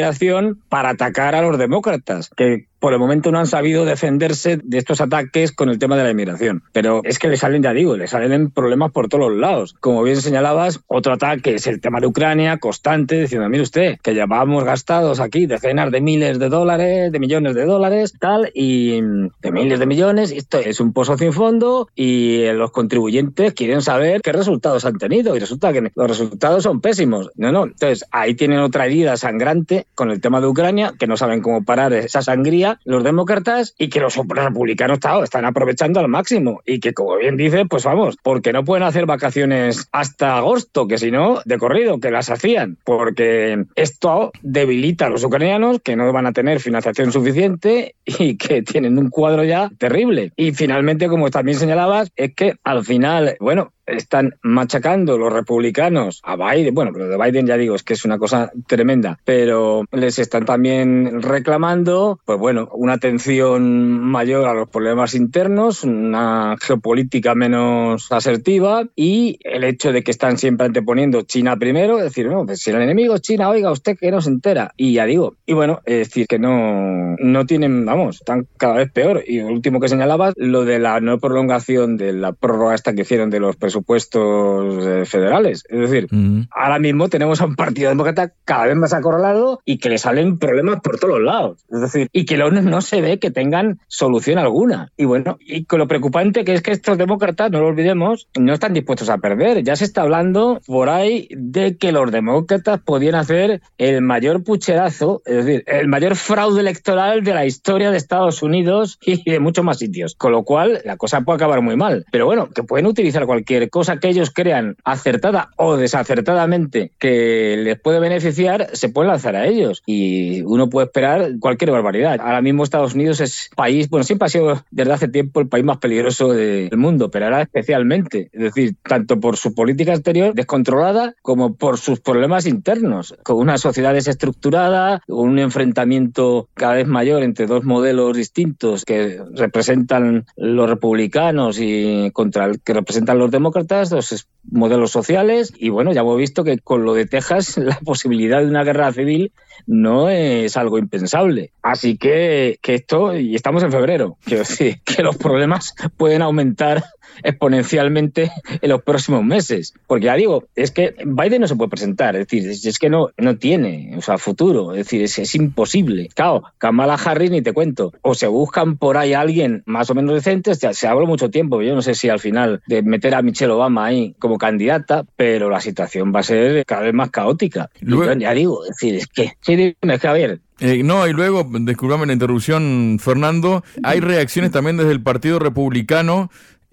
para 0.69 0.89
atacar 0.89 1.35
a 1.35 1.41
los 1.41 1.57
demócratas, 1.57 2.29
que 2.29 2.68
por 2.79 2.93
el 2.93 2.99
momento 2.99 3.31
no 3.31 3.39
han 3.39 3.47
sabido 3.47 3.85
defenderse 3.85 4.59
de 4.63 4.77
estos 4.77 5.01
ataques 5.01 5.51
con 5.51 5.69
el 5.69 5.79
tema 5.79 5.97
de 5.97 6.03
la 6.03 6.11
inmigración. 6.11 6.63
Pero 6.71 7.01
es 7.03 7.19
que 7.19 7.27
le 7.27 7.37
salen, 7.37 7.61
ya 7.61 7.73
digo, 7.73 7.97
le 7.97 8.07
salen 8.07 8.51
problemas 8.51 8.91
por 8.91 9.09
todos 9.09 9.29
los 9.29 9.39
lados. 9.39 9.75
Como 9.79 10.03
bien 10.03 10.17
señalabas, 10.17 10.81
otro 10.87 11.13
ataque 11.13 11.55
es 11.55 11.67
el 11.67 11.81
tema 11.81 11.99
de 11.99 12.07
Ucrania, 12.07 12.57
constante, 12.57 13.21
diciendo, 13.21 13.49
mire 13.49 13.63
usted, 13.63 13.97
que 14.01 14.13
llevamos 14.13 14.63
gastados 14.63 15.19
aquí 15.19 15.45
decenas 15.45 15.91
de 15.91 16.01
miles 16.01 16.39
de 16.39 16.49
dólares, 16.49 17.11
de 17.11 17.19
millones 17.19 17.55
de 17.55 17.65
dólares, 17.65 18.13
tal, 18.19 18.51
y 18.53 19.01
de 19.01 19.51
miles 19.51 19.79
de 19.79 19.85
millones, 19.85 20.31
y 20.31 20.37
esto 20.37 20.59
es 20.59 20.79
un 20.79 20.93
pozo 20.93 21.17
sin 21.17 21.33
fondo, 21.33 21.89
y 21.95 22.45
los 22.53 22.71
contribuyentes 22.71 23.53
quieren 23.53 23.81
saber 23.81 24.21
qué 24.21 24.31
resultados 24.31 24.85
han 24.85 24.97
tenido, 24.97 25.35
y 25.35 25.39
resulta 25.39 25.73
que 25.73 25.91
los 25.93 26.07
resultados 26.07 26.63
son 26.63 26.81
pésimos. 26.81 27.29
No, 27.35 27.51
no. 27.51 27.63
Entonces, 27.63 28.05
ahí 28.11 28.35
tienen 28.35 28.59
otra 28.59 28.85
herida 28.85 29.17
sangrante 29.17 29.87
con 29.95 30.11
el 30.11 30.21
tema 30.21 30.41
de 30.41 30.47
Ucrania, 30.47 30.93
que 30.97 31.07
no 31.07 31.17
saben 31.17 31.41
cómo 31.41 31.63
parar 31.63 31.93
esa 31.93 32.21
sangría 32.21 32.68
los 32.83 33.03
demócratas 33.03 33.73
y 33.77 33.89
que 33.89 33.99
los 33.99 34.15
republicanos 34.15 34.99
están 35.23 35.45
aprovechando 35.45 35.99
al 35.99 36.07
máximo 36.07 36.61
y 36.65 36.79
que 36.79 36.93
como 36.93 37.17
bien 37.17 37.37
dice, 37.37 37.65
pues 37.65 37.83
vamos, 37.83 38.17
porque 38.21 38.53
no 38.53 38.63
pueden 38.63 38.83
hacer 38.83 39.05
vacaciones 39.05 39.87
hasta 39.91 40.37
agosto, 40.37 40.87
que 40.87 40.97
si 40.97 41.11
no, 41.11 41.41
de 41.45 41.57
corrido, 41.57 41.99
que 41.99 42.11
las 42.11 42.29
hacían, 42.29 42.77
porque 42.83 43.65
esto 43.75 44.31
debilita 44.41 45.07
a 45.07 45.09
los 45.09 45.23
ucranianos 45.23 45.79
que 45.83 45.95
no 45.95 46.11
van 46.11 46.25
a 46.25 46.33
tener 46.33 46.59
financiación 46.59 47.11
suficiente 47.11 47.95
y 48.05 48.37
que 48.37 48.61
tienen 48.61 48.97
un 48.97 49.09
cuadro 49.09 49.43
ya 49.43 49.69
terrible. 49.77 50.31
Y 50.35 50.51
finalmente, 50.51 51.07
como 51.07 51.29
también 51.29 51.57
señalabas, 51.57 52.11
es 52.15 52.33
que 52.35 52.55
al 52.63 52.83
final, 52.83 53.35
bueno, 53.39 53.71
están 53.89 54.35
machacando 54.41 55.17
los 55.17 55.31
republicanos 55.31 56.21
a 56.23 56.35
Biden. 56.35 56.73
Bueno, 56.73 56.91
pero 56.93 57.07
de 57.07 57.17
Biden 57.17 57.47
ya 57.47 57.57
digo, 57.57 57.75
es 57.75 57.83
que 57.83 57.93
es 57.93 58.05
una 58.05 58.17
cosa 58.17 58.51
tremenda, 58.67 59.19
pero 59.25 59.85
les 59.91 60.19
están 60.19 60.45
también 60.45 61.21
reclamando, 61.21 62.19
pues 62.25 62.39
bueno, 62.39 62.69
una 62.73 62.93
atención 62.93 63.99
mayor 63.99 64.47
a 64.47 64.53
los 64.53 64.69
problemas 64.69 65.13
internos, 65.15 65.83
una 65.83 66.55
geopolítica 66.59 67.35
menos 67.35 68.11
asertiva 68.11 68.83
y 68.95 69.39
el 69.43 69.63
hecho 69.63 69.91
de 69.91 70.03
que 70.03 70.11
están 70.11 70.37
siempre 70.37 70.67
anteponiendo 70.67 71.21
China 71.23 71.57
primero, 71.57 71.97
es 71.97 72.05
decir, 72.05 72.27
no, 72.27 72.45
pues 72.45 72.61
si 72.61 72.71
el 72.71 72.81
enemigo 72.81 73.15
es 73.15 73.21
China, 73.21 73.49
oiga, 73.49 73.71
usted 73.71 73.97
que 73.97 74.11
no 74.11 74.21
se 74.21 74.29
entera. 74.29 74.73
Y 74.77 74.93
ya 74.93 75.05
digo, 75.05 75.35
y 75.45 75.53
bueno, 75.53 75.79
es 75.85 76.09
decir, 76.09 76.27
que 76.27 76.39
no, 76.39 77.15
no 77.17 77.45
tienen, 77.45 77.85
vamos, 77.85 78.17
están 78.17 78.47
cada 78.57 78.75
vez 78.75 78.91
peor. 78.91 79.23
Y 79.25 79.39
lo 79.39 79.47
último 79.47 79.79
que 79.79 79.87
señalabas, 79.87 80.33
lo 80.37 80.65
de 80.65 80.79
la 80.79 80.99
no 80.99 81.19
prolongación 81.19 81.97
de 81.97 82.13
la 82.13 82.33
prórroga 82.33 82.75
esta 82.75 82.93
que 82.93 83.01
hicieron 83.01 83.29
de 83.29 83.39
los 83.39 83.55
presupuestos 83.55 83.78
presupuestos 83.79 84.85
eh, 84.85 85.05
federales. 85.05 85.63
Es 85.69 85.79
decir, 85.79 86.07
ahora 86.51 86.79
mismo 86.79 87.09
tenemos 87.09 87.41
a 87.41 87.45
un 87.45 87.55
partido 87.55 87.89
demócrata 87.89 88.33
cada 88.45 88.65
vez 88.65 88.75
más 88.75 88.93
acorralado 88.93 89.61
y 89.65 89.77
que 89.77 89.89
le 89.89 89.97
salen 89.97 90.37
problemas 90.37 90.81
por 90.81 90.99
todos 90.99 91.19
los 91.19 91.25
lados. 91.25 91.65
Es 91.69 91.81
decir, 91.81 92.09
y 92.11 92.25
que 92.25 92.37
no 92.37 92.81
se 92.81 93.01
ve 93.01 93.19
que 93.19 93.31
tengan 93.31 93.79
solución 93.87 94.39
alguna. 94.39 94.91
Y 94.97 95.05
bueno, 95.05 95.37
y 95.39 95.65
con 95.65 95.79
lo 95.79 95.87
preocupante 95.87 96.43
que 96.43 96.53
es 96.53 96.61
que 96.61 96.71
estos 96.71 96.97
demócratas, 96.97 97.51
no 97.51 97.59
lo 97.59 97.67
olvidemos, 97.67 98.27
no 98.37 98.53
están 98.53 98.73
dispuestos 98.73 99.09
a 99.09 99.17
perder. 99.17 99.63
Ya 99.63 99.75
se 99.75 99.85
está 99.85 100.01
hablando 100.01 100.61
por 100.65 100.89
ahí 100.89 101.27
de 101.31 101.77
que 101.77 101.91
los 101.91 102.11
demócratas 102.11 102.79
podían 102.79 103.15
hacer 103.15 103.61
el 103.77 104.01
mayor 104.01 104.43
pucherazo, 104.43 105.21
es 105.25 105.45
decir, 105.45 105.63
el 105.67 105.87
mayor 105.87 106.15
fraude 106.15 106.61
electoral 106.61 107.23
de 107.23 107.33
la 107.33 107.45
historia 107.45 107.91
de 107.91 107.97
Estados 107.97 108.41
Unidos 108.41 108.97
y 109.01 109.29
de 109.29 109.39
muchos 109.39 109.63
más 109.63 109.79
sitios. 109.79 110.15
Con 110.15 110.31
lo 110.31 110.43
cual, 110.43 110.81
la 110.85 110.97
cosa 110.97 111.21
puede 111.21 111.37
acabar 111.37 111.61
muy 111.61 111.75
mal. 111.75 112.05
Pero 112.11 112.25
bueno, 112.25 112.49
que 112.49 112.63
pueden 112.63 112.85
utilizar 112.85 113.25
cualquier 113.25 113.68
cosa 113.69 113.97
que 113.97 114.09
ellos 114.09 114.31
crean 114.31 114.75
acertada 114.83 115.49
o 115.57 115.77
desacertadamente 115.77 116.91
que 116.99 117.57
les 117.57 117.79
puede 117.79 117.99
beneficiar, 117.99 118.69
se 118.73 118.89
puede 118.89 119.09
lanzar 119.09 119.35
a 119.35 119.47
ellos. 119.47 119.83
Y 119.85 120.41
uno 120.43 120.69
puede 120.69 120.87
esperar 120.87 121.31
cualquier 121.39 121.71
barbaridad. 121.71 122.19
Ahora 122.19 122.41
mismo 122.41 122.63
Estados 122.63 122.95
Unidos 122.95 123.21
es 123.21 123.49
país, 123.55 123.89
bueno, 123.89 124.03
siempre 124.03 124.25
ha 124.27 124.29
sido 124.29 124.63
desde 124.71 124.93
hace 124.93 125.07
tiempo 125.07 125.39
el 125.39 125.47
país 125.47 125.65
más 125.65 125.77
peligroso 125.77 126.33
del 126.33 126.77
mundo, 126.77 127.09
pero 127.11 127.25
ahora 127.25 127.41
especialmente. 127.41 128.29
Es 128.31 128.41
decir, 128.41 128.75
tanto 128.83 129.19
por 129.19 129.37
su 129.37 129.53
política 129.53 129.93
exterior 129.93 130.33
descontrolada 130.33 131.15
como 131.21 131.55
por 131.55 131.77
sus 131.77 131.99
problemas 131.99 132.45
internos, 132.45 133.15
con 133.23 133.37
una 133.37 133.57
sociedad 133.57 133.93
desestructurada, 133.93 135.01
con 135.07 135.29
un 135.29 135.39
enfrentamiento 135.39 136.47
cada 136.53 136.73
vez 136.73 136.87
mayor 136.87 137.23
entre 137.23 137.45
dos 137.45 137.63
modelos 137.63 138.15
distintos 138.15 138.85
que 138.85 139.21
representan 139.35 140.25
los 140.35 140.69
republicanos 140.69 141.59
y 141.59 142.11
contra 142.11 142.45
el 142.45 142.61
que 142.61 142.73
representan 142.73 143.19
los 143.19 143.31
demócratas 143.31 143.58
los 143.67 144.27
modelos 144.43 144.91
sociales 144.91 145.53
y 145.57 145.69
bueno, 145.69 145.93
ya 145.93 146.01
hemos 146.01 146.17
visto 146.17 146.43
que 146.43 146.59
con 146.59 146.83
lo 146.83 146.93
de 146.93 147.05
Texas 147.05 147.57
la 147.57 147.79
posibilidad 147.79 148.39
de 148.39 148.47
una 148.47 148.63
guerra 148.63 148.91
civil 148.91 149.31
no 149.67 150.09
es 150.09 150.57
algo 150.57 150.77
impensable. 150.77 151.51
Así 151.61 151.97
que, 151.97 152.59
que 152.61 152.75
esto, 152.75 153.15
y 153.15 153.35
estamos 153.35 153.63
en 153.63 153.71
febrero, 153.71 154.17
quiero 154.23 154.43
decir, 154.43 154.81
que 154.85 155.03
los 155.03 155.17
problemas 155.17 155.75
pueden 155.97 156.21
aumentar 156.21 156.83
exponencialmente 157.23 158.31
en 158.61 158.69
los 158.69 158.81
próximos 158.83 159.23
meses. 159.23 159.73
Porque 159.87 160.05
ya 160.05 160.15
digo, 160.15 160.45
es 160.55 160.71
que 160.71 160.95
Biden 161.05 161.41
no 161.41 161.47
se 161.47 161.55
puede 161.55 161.69
presentar, 161.69 162.15
es 162.15 162.27
decir, 162.27 162.49
es, 162.49 162.79
que 162.79 162.89
no, 162.89 163.09
no 163.17 163.37
tiene, 163.37 163.95
o 163.97 164.01
sea, 164.01 164.17
futuro, 164.17 164.71
es 164.71 164.85
decir, 164.85 165.03
es, 165.03 165.35
imposible. 165.35 166.09
Claro, 166.13 166.43
Kamala 166.57 166.95
Harris 166.95 167.31
ni 167.31 167.41
te 167.41 167.53
cuento. 167.53 167.93
O 168.01 168.15
se 168.15 168.27
buscan 168.27 168.77
por 168.77 168.97
ahí 168.97 169.13
a 169.13 169.21
alguien 169.21 169.63
más 169.65 169.89
o 169.89 169.95
menos 169.95 170.15
decente, 170.15 170.55
se, 170.55 170.73
se 170.73 170.87
habló 170.87 171.05
mucho 171.05 171.29
tiempo, 171.29 171.61
yo 171.61 171.75
no 171.75 171.81
sé 171.81 171.93
si 171.93 172.09
al 172.09 172.19
final 172.19 172.61
de 172.67 172.81
meter 172.81 173.15
a 173.15 173.21
Michelle 173.21 173.48
Obama 173.49 173.85
ahí 173.85 174.15
como 174.19 174.37
candidata, 174.37 175.05
pero 175.15 175.49
la 175.49 175.61
situación 175.61 176.13
va 176.15 176.21
a 176.21 176.23
ser 176.23 176.65
cada 176.65 176.83
vez 176.83 176.93
más 176.93 177.09
caótica. 177.09 177.69
ya 177.81 178.33
digo, 178.33 178.63
es 178.63 178.69
decir, 178.71 178.95
es 178.95 179.07
que, 179.07 179.33
sí, 179.41 179.75
es 179.81 179.99
que 179.99 180.07
a 180.07 180.13
ver, 180.13 180.39
eh, 180.59 180.83
no, 180.83 181.07
y 181.07 181.13
luego, 181.13 181.47
disculpame 181.61 182.05
la 182.05 182.13
interrupción, 182.13 182.97
Fernando, 182.99 183.63
hay 183.81 184.01
reacciones 184.01 184.51
también 184.51 184.75
desde 184.75 184.91
el 184.91 185.01
Partido 185.01 185.39
Republicano 185.39 186.29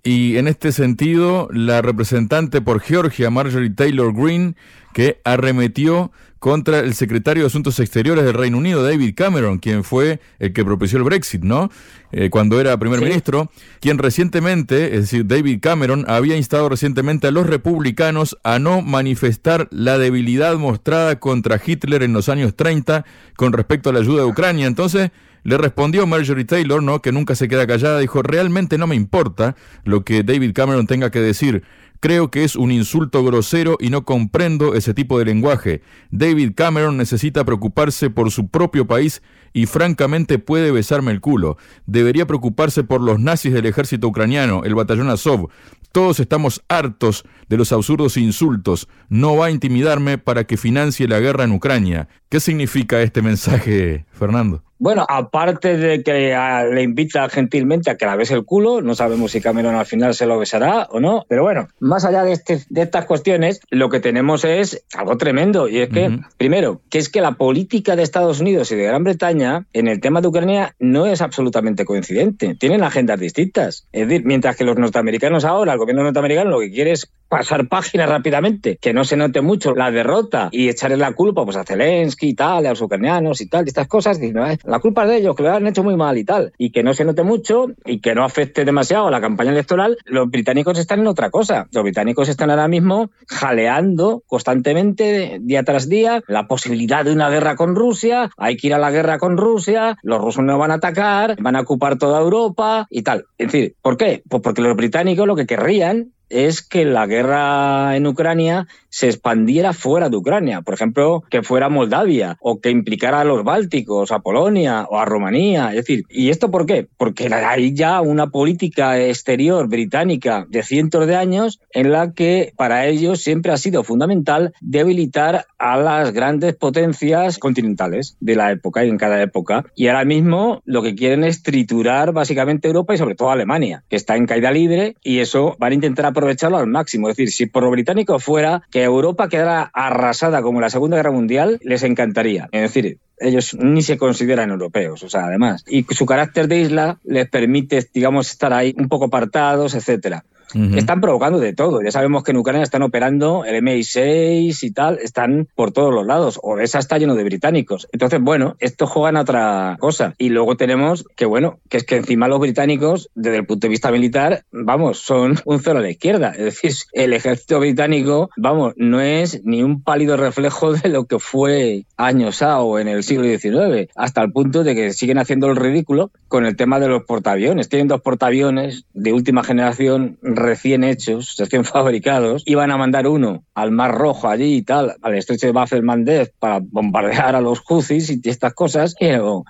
y 0.06 0.37
en 0.38 0.47
este 0.47 0.71
sentido, 0.71 1.49
la 1.52 1.83
representante 1.83 2.61
por 2.61 2.80
Georgia, 2.80 3.28
Marjorie 3.30 3.71
Taylor 3.71 4.12
Greene, 4.14 4.54
que 4.92 5.21
arremetió 5.25 6.12
contra 6.38 6.81
el 6.81 6.95
secretario 6.95 7.43
de 7.43 7.47
Asuntos 7.49 7.81
Exteriores 7.81 8.25
del 8.25 8.35
Reino 8.35 8.59
Unido, 8.59 8.83
David 8.83 9.14
Cameron, 9.16 9.59
quien 9.59 9.85
fue 9.85 10.21
el 10.38 10.52
que 10.52 10.64
propició 10.64 10.99
el 10.99 11.05
Brexit, 11.05 11.43
¿no? 11.43 11.71
Eh, 12.12 12.31
cuando 12.31 12.61
era 12.61 12.76
primer 12.78 13.00
ministro, 13.00 13.50
quien 13.81 13.99
recientemente, 13.99 14.95
es 14.95 15.02
decir, 15.02 15.26
David 15.26 15.59
Cameron, 15.61 16.05
había 16.09 16.37
instado 16.37 16.69
recientemente 16.69 17.26
a 17.26 17.31
los 17.31 17.47
republicanos 17.47 18.38
a 18.45 18.59
no 18.59 18.83
manifestar 18.83 19.69
la 19.71 19.99
debilidad 19.99 20.57
mostrada 20.57 21.19
contra 21.19 21.61
Hitler 21.64 22.02
en 22.02 22.12
los 22.12 22.28
años 22.28 22.55
30 22.55 23.05
con 23.37 23.52
respecto 23.52 23.90
a 23.90 23.93
la 23.93 24.00
ayuda 24.00 24.23
de 24.23 24.28
Ucrania. 24.28 24.66
Entonces, 24.66 25.11
Le 25.46 25.56
respondió 25.58 26.08
Marjorie 26.08 26.44
Taylor, 26.44 26.82
¿no? 26.82 27.00
que 27.00 27.12
nunca 27.12 27.36
se 27.36 27.46
queda 27.46 27.68
callada, 27.68 28.00
dijo, 28.00 28.20
realmente 28.20 28.78
no 28.78 28.88
me 28.88 28.96
importa 28.96 29.54
lo 29.84 30.04
que 30.04 30.24
David 30.24 30.50
Cameron 30.52 30.88
tenga 30.88 31.12
que 31.12 31.20
decir. 31.20 31.62
Creo 32.00 32.32
que 32.32 32.42
es 32.42 32.56
un 32.56 32.72
insulto 32.72 33.24
grosero 33.24 33.76
y 33.78 33.90
no 33.90 34.04
comprendo 34.04 34.74
ese 34.74 34.92
tipo 34.92 35.20
de 35.20 35.24
lenguaje. 35.24 35.82
David 36.10 36.54
Cameron 36.56 36.96
necesita 36.96 37.44
preocuparse 37.44 38.10
por 38.10 38.32
su 38.32 38.48
propio 38.48 38.88
país 38.88 39.22
y 39.52 39.66
francamente 39.66 40.40
puede 40.40 40.72
besarme 40.72 41.12
el 41.12 41.20
culo. 41.20 41.58
Debería 41.86 42.26
preocuparse 42.26 42.82
por 42.82 43.00
los 43.00 43.20
nazis 43.20 43.52
del 43.52 43.66
ejército 43.66 44.08
ucraniano, 44.08 44.64
el 44.64 44.74
batallón 44.74 45.10
Azov. 45.10 45.48
Todos 45.96 46.20
estamos 46.20 46.62
hartos 46.68 47.24
de 47.48 47.56
los 47.56 47.72
absurdos 47.72 48.18
insultos. 48.18 48.86
No 49.08 49.34
va 49.34 49.46
a 49.46 49.50
intimidarme 49.50 50.18
para 50.18 50.44
que 50.44 50.58
financie 50.58 51.08
la 51.08 51.20
guerra 51.20 51.44
en 51.44 51.52
Ucrania. 51.52 52.08
¿Qué 52.28 52.38
significa 52.38 53.00
este 53.00 53.22
mensaje, 53.22 54.04
Fernando? 54.12 54.62
Bueno, 54.78 55.06
aparte 55.08 55.78
de 55.78 56.02
que 56.02 56.36
le 56.70 56.82
invita 56.82 57.28
gentilmente 57.30 57.90
a 57.90 57.96
que 57.96 58.04
la 58.04 58.14
bese 58.14 58.34
el 58.34 58.44
culo, 58.44 58.82
no 58.82 58.94
sabemos 58.94 59.32
si 59.32 59.40
Cameron 59.40 59.74
al 59.74 59.86
final 59.86 60.12
se 60.14 60.26
lo 60.26 60.38
besará 60.38 60.86
o 60.90 61.00
no, 61.00 61.24
pero 61.28 61.42
bueno, 61.42 61.68
más 61.80 62.04
allá 62.04 62.24
de, 62.24 62.32
este, 62.32 62.60
de 62.68 62.82
estas 62.82 63.06
cuestiones, 63.06 63.60
lo 63.70 63.88
que 63.88 64.00
tenemos 64.00 64.44
es 64.44 64.84
algo 64.94 65.16
tremendo, 65.16 65.66
y 65.66 65.78
es 65.78 65.88
que, 65.88 66.18
primero, 66.36 66.82
que 66.90 66.98
es 66.98 67.08
que 67.08 67.22
la 67.22 67.32
política 67.32 67.96
de 67.96 68.02
Estados 68.02 68.40
Unidos 68.40 68.70
y 68.70 68.76
de 68.76 68.84
Gran 68.84 69.02
Bretaña 69.02 69.66
en 69.72 69.88
el 69.88 70.00
tema 70.00 70.20
de 70.20 70.28
Ucrania 70.28 70.74
no 70.78 71.06
es 71.06 71.22
absolutamente 71.22 71.86
coincidente, 71.86 72.54
tienen 72.54 72.82
agendas 72.82 73.18
distintas. 73.18 73.88
Es 73.92 74.08
decir, 74.08 74.26
mientras 74.26 74.56
que 74.56 74.64
los 74.64 74.76
norteamericanos 74.76 75.46
ahora, 75.46 75.72
el 75.72 75.78
gobierno 75.87 76.02
norteamericano 76.02 76.50
lo 76.50 76.61
que 76.61 76.71
quiere 76.71 76.93
es 76.93 77.11
pasar 77.28 77.69
páginas 77.69 78.09
rápidamente, 78.09 78.78
que 78.81 78.93
no 78.93 79.05
se 79.05 79.16
note 79.16 79.40
mucho 79.40 79.75
la 79.75 79.90
derrota 79.90 80.49
y 80.52 80.69
echarle 80.69 80.97
la 80.97 81.12
culpa 81.12 81.45
pues, 81.45 81.57
a 81.57 81.64
Zelensky 81.64 82.28
y 82.28 82.35
tal, 82.35 82.66
a 82.66 82.71
los 82.71 82.81
ucranianos 82.81 83.40
y 83.40 83.49
tal, 83.49 83.64
y 83.64 83.69
estas 83.69 83.88
cosas, 83.88 84.21
diciendo, 84.21 84.45
la 84.64 84.78
culpa 84.78 85.05
es 85.05 85.11
de 85.11 85.16
ellos, 85.19 85.35
que 85.35 85.43
lo 85.43 85.52
han 85.52 85.66
hecho 85.66 85.83
muy 85.83 85.97
mal 85.97 86.16
y 86.19 86.25
tal, 86.25 86.52
y 86.57 86.71
que 86.71 86.83
no 86.83 86.95
se 86.95 87.05
note 87.05 87.23
mucho 87.23 87.66
y 87.85 88.00
que 88.00 88.14
no 88.14 88.25
afecte 88.25 88.64
demasiado 88.64 89.09
a 89.09 89.11
la 89.11 89.21
campaña 89.21 89.50
electoral, 89.50 89.99
los 90.05 90.31
británicos 90.31 90.78
están 90.78 91.00
en 91.00 91.09
otra 91.09 91.31
cosa. 91.31 91.66
Los 91.73 91.83
británicos 91.83 92.28
están 92.28 92.50
ahora 92.50 92.69
mismo 92.69 93.11
jaleando 93.28 94.23
constantemente, 94.26 95.38
día 95.40 95.64
tras 95.64 95.88
día, 95.88 96.23
la 96.28 96.47
posibilidad 96.47 97.05
de 97.05 97.12
una 97.12 97.28
guerra 97.28 97.57
con 97.57 97.75
Rusia, 97.75 98.31
hay 98.37 98.57
que 98.57 98.69
ir 98.69 98.75
a 98.75 98.78
la 98.78 98.90
guerra 98.90 99.19
con 99.19 99.37
Rusia, 99.37 99.97
los 100.02 100.21
rusos 100.21 100.45
no 100.45 100.59
van 100.59 100.71
a 100.71 100.75
atacar, 100.75 101.37
van 101.40 101.57
a 101.57 101.61
ocupar 101.61 101.99
toda 101.99 102.21
Europa 102.21 102.87
y 102.90 103.02
tal. 103.02 103.26
Es 103.38 103.52
decir, 103.52 103.75
¿por 103.83 103.97
qué? 103.97 104.23
Pues 104.28 104.43
porque 104.43 104.62
los 104.62 104.76
británicos 104.76 105.26
lo 105.26 105.37
que 105.37 105.47
querrían 105.47 105.75
sabían 105.76 106.15
es 106.28 106.62
que 106.62 106.85
la 106.85 107.06
guerra 107.06 107.97
en 107.97 108.06
Ucrania 108.06 108.66
se 108.97 109.09
expandiera 109.09 109.75
fuera 109.75 110.09
de 110.09 110.16
Ucrania, 110.16 110.62
por 110.62 110.73
ejemplo, 110.73 111.23
que 111.28 111.42
fuera 111.42 111.68
Moldavia 111.68 112.38
o 112.40 112.61
que 112.61 112.71
implicara 112.71 113.21
a 113.21 113.25
los 113.25 113.45
Bálticos, 113.45 114.11
a 114.11 114.21
Polonia 114.21 114.87
o 114.88 114.99
a 114.99 115.04
Rumanía. 115.04 115.68
Es 115.68 115.76
decir, 115.76 116.04
¿y 116.09 116.30
esto 116.30 116.50
por 116.50 116.64
qué? 116.64 116.88
Porque 116.97 117.28
hay 117.33 117.75
ya 117.75 118.00
una 118.00 118.28
política 118.28 118.99
exterior 118.99 119.68
británica 119.68 120.47
de 120.49 120.62
cientos 120.62 121.06
de 121.06 121.14
años 121.14 121.61
en 121.73 121.92
la 121.92 122.12
que 122.12 122.54
para 122.56 122.87
ellos 122.87 123.21
siempre 123.21 123.52
ha 123.52 123.59
sido 123.59 123.85
fundamental 123.85 124.54
debilitar 124.62 125.47
a 125.59 125.76
las 125.76 126.12
grandes 126.12 126.54
potencias 126.54 127.38
continentales 127.38 128.16
de 128.21 128.37
la 128.37 128.50
época 128.50 128.85
y 128.85 128.88
en 128.88 128.97
cada 128.97 129.21
época. 129.23 129.66
Y 129.75 129.88
ahora 129.88 130.06
mismo 130.06 130.62
lo 130.64 130.83
que 130.83 130.95
quieren 130.95 131.23
es 131.23 131.42
triturar 131.42 132.12
básicamente 132.12 132.68
Europa 132.68 132.95
y 132.95 132.99
sobre 132.99 133.14
todo 133.14 133.30
Alemania, 133.30 133.85
que 133.90 133.97
está 133.97 134.16
en 134.16 134.26
caída 134.26 134.50
libre 134.50 134.97
y 135.02 135.18
eso 135.18 135.54
van 135.59 135.73
a 135.73 135.75
intentar 135.75 136.06
aprovecharlo 136.16 136.56
al 136.56 136.66
máximo. 136.66 137.08
Es 137.08 137.16
decir, 137.16 137.32
si 137.32 137.46
por 137.46 137.62
lo 137.62 137.70
británico 137.70 138.18
fuera 138.18 138.62
que 138.70 138.82
Europa 138.82 139.28
quedara 139.28 139.70
arrasada 139.73 140.42
como 140.42 140.61
la 140.61 140.70
Segunda 140.70 140.96
Guerra 140.96 141.12
Mundial, 141.12 141.58
les 141.62 141.82
encantaría. 141.82 142.49
Es 142.52 142.62
decir, 142.62 142.99
ellos 143.18 143.54
ni 143.58 143.82
se 143.82 143.99
consideran 143.99 144.50
europeos, 144.50 145.02
o 145.02 145.08
sea, 145.08 145.26
además. 145.26 145.64
Y 145.68 145.85
su 145.94 146.06
carácter 146.06 146.49
de 146.49 146.61
isla 146.61 146.99
les 147.04 147.28
permite, 147.28 147.87
digamos, 147.92 148.30
estar 148.30 148.52
ahí 148.52 148.75
un 148.78 148.88
poco 148.88 149.06
apartados, 149.06 149.75
etcétera. 149.75 150.25
Están 150.54 151.00
provocando 151.00 151.38
de 151.38 151.52
todo. 151.52 151.82
Ya 151.82 151.90
sabemos 151.90 152.22
que 152.22 152.30
en 152.30 152.38
Ucrania 152.38 152.62
están 152.62 152.82
operando 152.82 153.44
el 153.44 153.62
MI6 153.62 154.62
y 154.62 154.70
tal, 154.72 154.98
están 155.02 155.48
por 155.54 155.72
todos 155.72 155.92
los 155.92 156.06
lados. 156.06 156.38
Odessa 156.42 156.78
está 156.78 156.98
lleno 156.98 157.14
de 157.14 157.24
británicos. 157.24 157.88
Entonces, 157.92 158.20
bueno, 158.20 158.56
esto 158.60 158.86
juegan 158.86 159.16
a 159.16 159.22
otra 159.22 159.76
cosa. 159.80 160.14
Y 160.18 160.30
luego 160.30 160.56
tenemos 160.56 161.04
que, 161.16 161.26
bueno, 161.26 161.58
que 161.68 161.78
es 161.78 161.84
que 161.84 161.96
encima 161.96 162.28
los 162.28 162.40
británicos, 162.40 163.10
desde 163.14 163.38
el 163.38 163.46
punto 163.46 163.66
de 163.66 163.70
vista 163.70 163.90
militar, 163.90 164.44
vamos, 164.52 164.98
son 164.98 165.36
un 165.44 165.60
cero 165.60 165.78
a 165.78 165.82
la 165.82 165.90
izquierda. 165.90 166.30
Es 166.30 166.44
decir, 166.44 166.72
el 166.92 167.12
ejército 167.12 167.60
británico, 167.60 168.30
vamos, 168.36 168.74
no 168.76 169.00
es 169.00 169.42
ni 169.44 169.62
un 169.62 169.82
pálido 169.82 170.16
reflejo 170.16 170.72
de 170.72 170.88
lo 170.88 171.04
que 171.06 171.18
fue 171.18 171.84
años 171.96 172.42
A 172.42 172.60
o 172.60 172.78
en 172.78 172.88
el 172.88 173.02
siglo 173.02 173.24
XIX, 173.24 173.90
hasta 173.94 174.22
el 174.22 174.32
punto 174.32 174.64
de 174.64 174.74
que 174.74 174.92
siguen 174.92 175.18
haciendo 175.18 175.48
el 175.48 175.56
ridículo 175.56 176.11
con 176.28 176.46
el 176.46 176.56
tema 176.56 176.80
de 176.80 176.88
los 176.88 177.04
portaaviones. 177.04 177.68
Tienen 177.68 177.88
dos 177.88 178.00
portaaviones 178.00 178.85
de 178.94 179.12
última 179.12 179.42
generación 179.44 180.18
recién 180.37 180.85
hechos, 180.85 181.35
recién 181.38 181.64
fabricados, 181.64 182.42
iban 182.46 182.70
a 182.70 182.77
mandar 182.77 183.07
uno 183.07 183.44
al 183.55 183.70
Mar 183.70 183.94
Rojo 183.96 184.29
allí 184.29 184.57
y 184.57 184.62
tal, 184.62 184.94
al 185.03 185.14
estrecho 185.14 185.46
de 185.46 185.53
Bab 185.53 185.68
el 185.72 185.83
Mandeb 185.83 186.33
para 186.38 186.61
bombardear 186.62 187.35
a 187.35 187.40
los 187.40 187.61
Houthis 187.61 188.11
y 188.11 188.20
estas 188.29 188.55
cosas, 188.55 188.94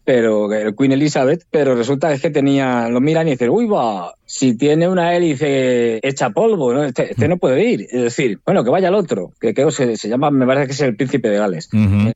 pero, 0.05 0.53
el 0.53 0.75
Queen 0.77 0.93
Elizabeth, 0.93 1.45
pero 1.51 1.75
resulta 1.75 2.13
es 2.13 2.21
que 2.21 2.31
tenía, 2.31 2.89
lo 2.89 3.01
miran 3.01 3.29
y 3.29 3.33
dicen, 3.33 3.51
uy, 3.51 3.67
va, 3.67 4.15
si 4.27 4.57
tiene 4.57 4.89
una 4.89 5.15
hélice 5.15 6.01
hecha 6.03 6.31
polvo, 6.31 6.75
¿no? 6.75 6.85
Este, 6.85 7.13
este, 7.13 7.29
no 7.29 7.39
puede 7.39 7.65
ir. 7.65 7.83
Es 7.91 8.03
decir, 8.03 8.41
bueno, 8.45 8.65
que 8.65 8.71
vaya 8.71 8.89
el 8.89 8.95
otro, 8.95 9.33
que 9.41 9.55
creo 9.55 9.71
se, 9.71 9.97
se 9.97 10.09
llama, 10.09 10.31
me 10.31 10.47
parece 10.47 10.67
que 10.67 10.73
es 10.73 10.81
el 10.81 10.97
príncipe 10.97 11.31
de 11.31 11.39
Gales. 11.39 11.71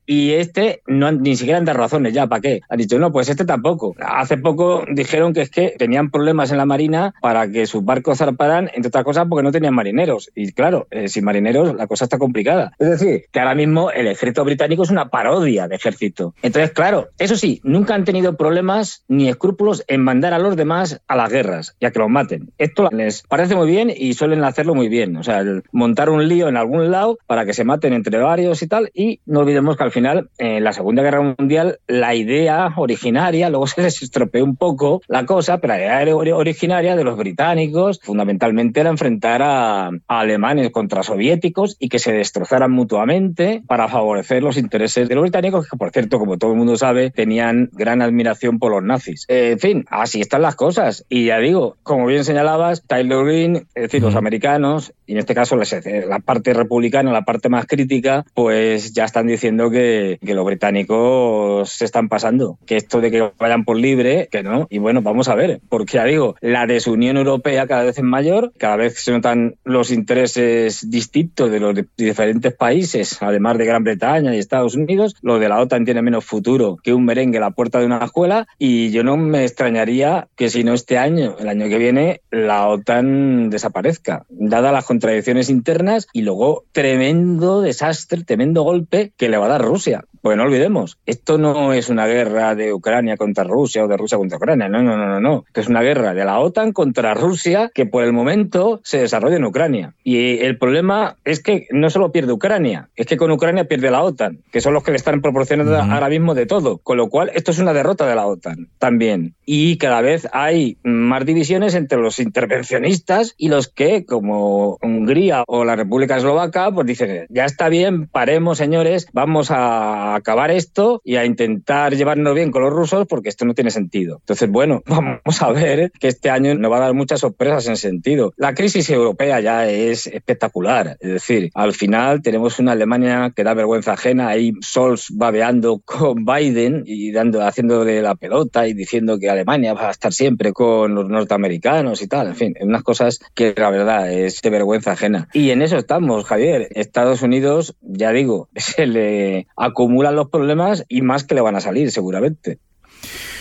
Y 0.05 0.31
este 0.31 0.81
no 0.87 1.11
ni 1.11 1.35
siquiera 1.35 1.57
han 1.57 1.65
dado 1.65 1.79
razones 1.79 2.13
ya, 2.13 2.27
¿para 2.27 2.41
qué? 2.41 2.61
Han 2.69 2.77
dicho, 2.77 2.99
no, 2.99 3.11
pues 3.11 3.29
este 3.29 3.45
tampoco. 3.45 3.95
Hace 3.99 4.37
poco 4.37 4.83
dijeron 4.91 5.33
que 5.33 5.41
es 5.41 5.49
que 5.49 5.73
tenían 5.77 6.11
problemas 6.11 6.51
en 6.51 6.57
la 6.57 6.65
marina 6.65 7.13
para 7.21 7.49
que 7.49 7.65
sus 7.65 7.83
barcos 7.83 8.17
zarparan, 8.17 8.69
entre 8.73 8.89
otras 8.89 9.03
cosas, 9.03 9.25
porque 9.29 9.43
no 9.43 9.51
tenían 9.51 9.73
marineros. 9.73 10.29
Y 10.35 10.51
claro, 10.51 10.87
eh, 10.91 11.07
sin 11.07 11.23
marineros 11.23 11.75
la 11.75 11.87
cosa 11.87 12.05
está 12.05 12.17
complicada. 12.17 12.73
Es 12.77 12.89
decir, 12.89 13.25
que 13.31 13.39
ahora 13.39 13.55
mismo 13.55 13.91
el 13.91 14.07
ejército 14.07 14.43
británico 14.43 14.83
es 14.83 14.89
una 14.89 15.09
parodia 15.09 15.67
de 15.67 15.75
ejército. 15.75 16.33
Entonces, 16.41 16.71
claro, 16.71 17.09
eso 17.17 17.37
sí, 17.37 17.61
nunca 17.63 17.95
han 17.95 18.03
tenido 18.03 18.35
problemas 18.35 19.03
ni 19.07 19.29
escrúpulos 19.29 19.83
en 19.87 20.03
mandar 20.03 20.33
a 20.33 20.39
los 20.39 20.55
demás 20.55 21.01
a 21.07 21.15
las 21.15 21.29
guerras, 21.29 21.75
ya 21.79 21.91
que 21.91 22.00
los 22.01 22.09
maten. 22.09 22.51
Esto 22.57 22.89
les 22.91 23.23
parece 23.23 23.55
muy 23.55 23.67
bien 23.67 23.91
y 23.95 24.13
suelen 24.13 24.43
hacerlo 24.43 24.75
muy 24.75 24.89
bien. 24.89 25.15
O 25.15 25.23
sea, 25.23 25.43
montar 25.71 26.09
un 26.09 26.27
lío 26.27 26.47
en 26.47 26.57
algún 26.57 26.91
lado 26.91 27.17
para 27.27 27.45
que 27.45 27.53
se 27.53 27.63
maten 27.63 27.93
entre 27.93 28.19
varios 28.19 28.61
y 28.61 28.67
tal. 28.67 28.91
Y 28.93 29.21
no 29.25 29.39
olvidemos 29.39 29.77
que 29.77 29.83
al 29.83 29.91
final, 29.91 30.29
en 30.37 30.63
la 30.63 30.73
Segunda 30.73 31.03
Guerra 31.03 31.35
Mundial, 31.37 31.79
la 31.87 32.15
idea 32.15 32.73
originaria, 32.75 33.49
luego 33.49 33.67
se 33.67 33.81
les 33.81 34.01
estropeó 34.01 34.43
un 34.43 34.55
poco 34.55 35.01
la 35.07 35.25
cosa, 35.25 35.59
pero 35.59 35.73
la 35.73 35.79
idea 35.79 36.15
originaria 36.15 36.95
de 36.95 37.03
los 37.03 37.17
británicos 37.17 37.99
fundamentalmente 38.03 38.79
era 38.79 38.89
enfrentar 38.89 39.41
a, 39.41 39.91
alemanes 40.07 40.71
contra 40.71 41.03
soviéticos 41.03 41.77
y 41.79 41.89
que 41.89 41.99
se 41.99 42.11
destrozaran 42.11 42.71
mutuamente 42.71 43.63
para 43.67 43.87
favorecer 43.87 44.43
los 44.43 44.57
intereses 44.57 45.07
de 45.07 45.15
los 45.15 45.23
británicos, 45.23 45.67
que 45.69 45.77
por 45.77 45.91
cierto, 45.91 46.19
como 46.19 46.37
todo 46.37 46.51
el 46.51 46.57
mundo 46.57 46.75
sabe, 46.75 47.11
tenían 47.11 47.69
gran 47.71 48.01
admiración 48.01 48.59
por 48.59 48.71
los 48.71 48.83
nazis. 48.83 49.25
en 49.27 49.59
fin, 49.59 49.85
así 49.89 50.21
están 50.21 50.41
las 50.41 50.55
cosas. 50.55 51.05
Y 51.09 51.25
ya 51.25 51.39
digo, 51.39 51.77
como 51.91 52.05
bien 52.05 52.23
señalabas, 52.23 52.83
Tyler 52.87 53.25
Green, 53.25 53.55
es 53.75 53.83
decir, 53.83 54.01
los 54.01 54.15
americanos, 54.15 54.93
y 55.05 55.11
en 55.11 55.17
este 55.17 55.35
caso 55.35 55.57
la 55.57 56.19
parte 56.19 56.53
republicana, 56.53 57.11
la 57.11 57.23
parte 57.23 57.49
más 57.49 57.65
crítica, 57.65 58.23
pues 58.33 58.93
ya 58.93 59.03
están 59.03 59.27
diciendo 59.27 59.69
que, 59.69 60.17
que 60.25 60.33
los 60.33 60.45
británicos 60.45 61.69
se 61.69 61.83
están 61.83 62.07
pasando, 62.07 62.57
que 62.65 62.77
esto 62.77 63.01
de 63.01 63.11
que 63.11 63.31
vayan 63.37 63.65
por 63.65 63.75
libre, 63.75 64.29
que 64.31 64.41
no. 64.41 64.67
Y 64.69 64.77
bueno, 64.77 65.01
vamos 65.01 65.27
a 65.27 65.35
ver, 65.35 65.59
porque 65.67 65.97
ya 65.97 66.05
digo, 66.05 66.35
la 66.39 66.65
desunión 66.65 67.17
europea 67.17 67.67
cada 67.67 67.83
vez 67.83 67.97
es 67.97 68.05
mayor, 68.05 68.53
cada 68.57 68.77
vez 68.77 69.03
se 69.03 69.11
notan 69.11 69.55
los 69.65 69.91
intereses 69.91 70.89
distintos 70.89 71.51
de 71.51 71.59
los 71.59 71.77
diferentes 71.97 72.53
países, 72.53 73.21
además 73.21 73.57
de 73.57 73.65
Gran 73.65 73.83
Bretaña 73.83 74.33
y 74.33 74.39
Estados 74.39 74.75
Unidos. 74.75 75.15
Lo 75.21 75.39
de 75.39 75.49
la 75.49 75.59
OTAN 75.59 75.83
tiene 75.83 76.01
menos 76.01 76.23
futuro 76.23 76.77
que 76.81 76.93
un 76.93 77.03
merengue 77.03 77.39
a 77.39 77.41
la 77.41 77.51
puerta 77.51 77.79
de 77.79 77.85
una 77.85 78.05
escuela 78.05 78.47
y 78.57 78.91
yo 78.91 79.03
no 79.03 79.17
me 79.17 79.43
extrañaría 79.43 80.29
que 80.37 80.49
si 80.49 80.63
no 80.63 80.73
este 80.73 80.97
año, 80.97 81.35
el 81.37 81.49
año 81.49 81.67
que 81.67 81.80
viene, 81.81 82.21
la 82.31 82.67
OTAN 82.67 83.49
desaparezca, 83.49 84.25
dadas 84.29 84.73
las 84.73 84.85
contradicciones 84.85 85.49
internas 85.49 86.07
y 86.13 86.21
luego 86.21 86.63
tremendo 86.71 87.61
desastre, 87.61 88.23
tremendo 88.23 88.63
golpe 88.63 89.13
que 89.17 89.29
le 89.29 89.37
va 89.37 89.45
a 89.45 89.49
dar 89.49 89.61
Rusia. 89.61 90.05
Pues 90.21 90.37
no 90.37 90.43
olvidemos, 90.43 90.99
esto 91.07 91.39
no 91.39 91.73
es 91.73 91.89
una 91.89 92.05
guerra 92.05 92.53
de 92.53 92.73
Ucrania 92.73 93.17
contra 93.17 93.43
Rusia 93.43 93.83
o 93.83 93.87
de 93.87 93.97
Rusia 93.97 94.19
contra 94.19 94.37
Ucrania, 94.37 94.69
no, 94.69 94.83
no, 94.83 94.95
no, 94.95 95.07
no, 95.07 95.19
no. 95.19 95.45
es 95.53 95.67
una 95.67 95.81
guerra 95.81 96.13
de 96.13 96.23
la 96.23 96.39
OTAN 96.39 96.73
contra 96.73 97.15
Rusia 97.15 97.71
que 97.73 97.87
por 97.87 98.03
el 98.03 98.13
momento 98.13 98.81
se 98.83 98.99
desarrolla 98.99 99.37
en 99.37 99.45
Ucrania. 99.45 99.95
Y 100.03 100.39
el 100.39 100.59
problema 100.59 101.17
es 101.25 101.41
que 101.41 101.51
que 101.51 101.67
no 101.71 101.89
solo 101.89 102.11
pierde 102.11 102.31
Ucrania, 102.31 102.89
es 102.95 103.05
que 103.05 103.17
con 103.17 103.31
Ucrania 103.31 103.65
pierde 103.65 103.91
la 103.91 104.03
OTAN, 104.03 104.39
que 104.51 104.61
son 104.61 104.73
los 104.73 104.83
que 104.83 104.91
le 104.91 104.97
están 104.97 105.21
proporcionando 105.21 105.75
ahora 105.77 106.09
mismo 106.09 106.33
de 106.33 106.45
todo. 106.45 106.77
Con 106.77 106.97
lo 106.97 107.09
cual, 107.09 107.31
esto 107.33 107.51
es 107.51 107.59
una 107.59 107.73
derrota 107.73 108.05
de 108.07 108.15
la 108.15 108.27
OTAN 108.27 108.69
también. 108.79 109.35
Y 109.45 109.77
cada 109.77 110.01
vez 110.01 110.27
hay 110.31 110.77
más 110.83 111.25
divisiones 111.25 111.70
entre 111.75 111.99
los 111.99 112.19
intervencionistas 112.19 113.33
y 113.37 113.49
los 113.49 113.67
que, 113.67 114.05
como 114.05 114.77
Hungría 114.81 115.43
o 115.47 115.65
la 115.65 115.75
República 115.75 116.17
Eslovaca, 116.17 116.71
pues 116.71 116.87
dicen, 116.87 117.27
ya 117.29 117.45
está 117.45 117.69
bien, 117.69 118.07
paremos, 118.07 118.57
señores, 118.57 119.07
vamos 119.13 119.51
a 119.51 120.15
acabar 120.15 120.51
esto 120.51 121.01
y 121.03 121.15
a 121.15 121.25
intentar 121.25 121.95
llevarnos 121.95 122.35
bien 122.35 122.51
con 122.51 122.63
los 122.63 122.73
rusos 122.73 123.07
porque 123.07 123.29
esto 123.29 123.45
no 123.45 123.53
tiene 123.53 123.71
sentido. 123.71 124.17
Entonces, 124.19 124.49
bueno, 124.49 124.81
vamos 124.85 125.41
a 125.41 125.51
ver 125.51 125.91
que 125.99 126.07
este 126.07 126.29
año 126.29 126.55
nos 126.55 126.71
va 126.71 126.77
a 126.77 126.81
dar 126.81 126.93
muchas 126.93 127.19
sorpresas 127.19 127.67
en 127.67 127.77
sentido. 127.77 128.33
La 128.37 128.53
crisis 128.53 128.89
europea 128.89 129.39
ya 129.39 129.67
es 129.69 130.07
espectacular. 130.07 130.97
Es 130.99 131.11
decir, 131.11 131.49
al 131.53 131.73
final 131.73 132.21
tenemos 132.21 132.59
una 132.59 132.73
Alemania 132.73 133.31
que 133.35 133.43
da 133.43 133.53
vergüenza 133.53 133.93
ajena, 133.93 134.29
ahí 134.29 134.53
Scholz 134.63 135.07
babeando 135.11 135.79
con 135.85 136.25
Biden 136.25 136.83
y 136.85 137.11
dando, 137.11 137.45
haciéndole 137.45 138.01
la 138.01 138.15
pelota 138.15 138.67
y 138.67 138.73
diciendo 138.73 139.17
que 139.19 139.29
Alemania 139.29 139.73
va 139.73 139.89
a 139.89 139.91
estar 139.91 140.13
siempre 140.13 140.53
con 140.53 140.95
los 140.95 141.07
norteamericanos 141.09 141.60
y 142.01 142.07
tal. 142.07 142.27
En 142.27 142.35
fin, 142.35 142.55
unas 142.61 142.83
cosas 142.83 143.19
que 143.33 143.53
la 143.55 143.69
verdad 143.69 144.11
es 144.11 144.41
de 144.41 144.49
vergüenza 144.49 144.91
ajena. 144.91 145.27
Y 145.33 145.51
en 145.51 145.61
eso 145.61 145.77
estamos, 145.77 146.25
Javier. 146.25 146.67
Estados 146.71 147.21
Unidos, 147.21 147.75
ya 147.81 148.11
digo, 148.11 148.49
se 148.55 148.85
le 148.85 149.47
acumulan 149.55 150.15
los 150.15 150.29
problemas 150.29 150.85
y 150.89 151.01
más 151.01 151.23
que 151.23 151.35
le 151.35 151.41
van 151.41 151.55
a 151.55 151.61
salir 151.61 151.91
seguramente. 151.91 152.59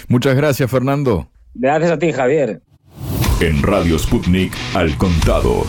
Muchas 0.08 0.36
gracias, 0.36 0.70
Fernando. 0.70 1.28
Gracias 1.54 1.90
a 1.92 1.98
ti, 1.98 2.12
Javier. 2.12 2.62
En 3.40 3.62
Radio 3.62 3.98
Sputnik, 3.98 4.52
al 4.74 4.96
contado. 4.96 5.64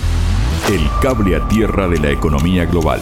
El 0.70 0.82
cable 1.02 1.36
a 1.36 1.48
tierra 1.48 1.88
de 1.88 2.00
la 2.00 2.12
economía 2.12 2.66
global. 2.66 3.02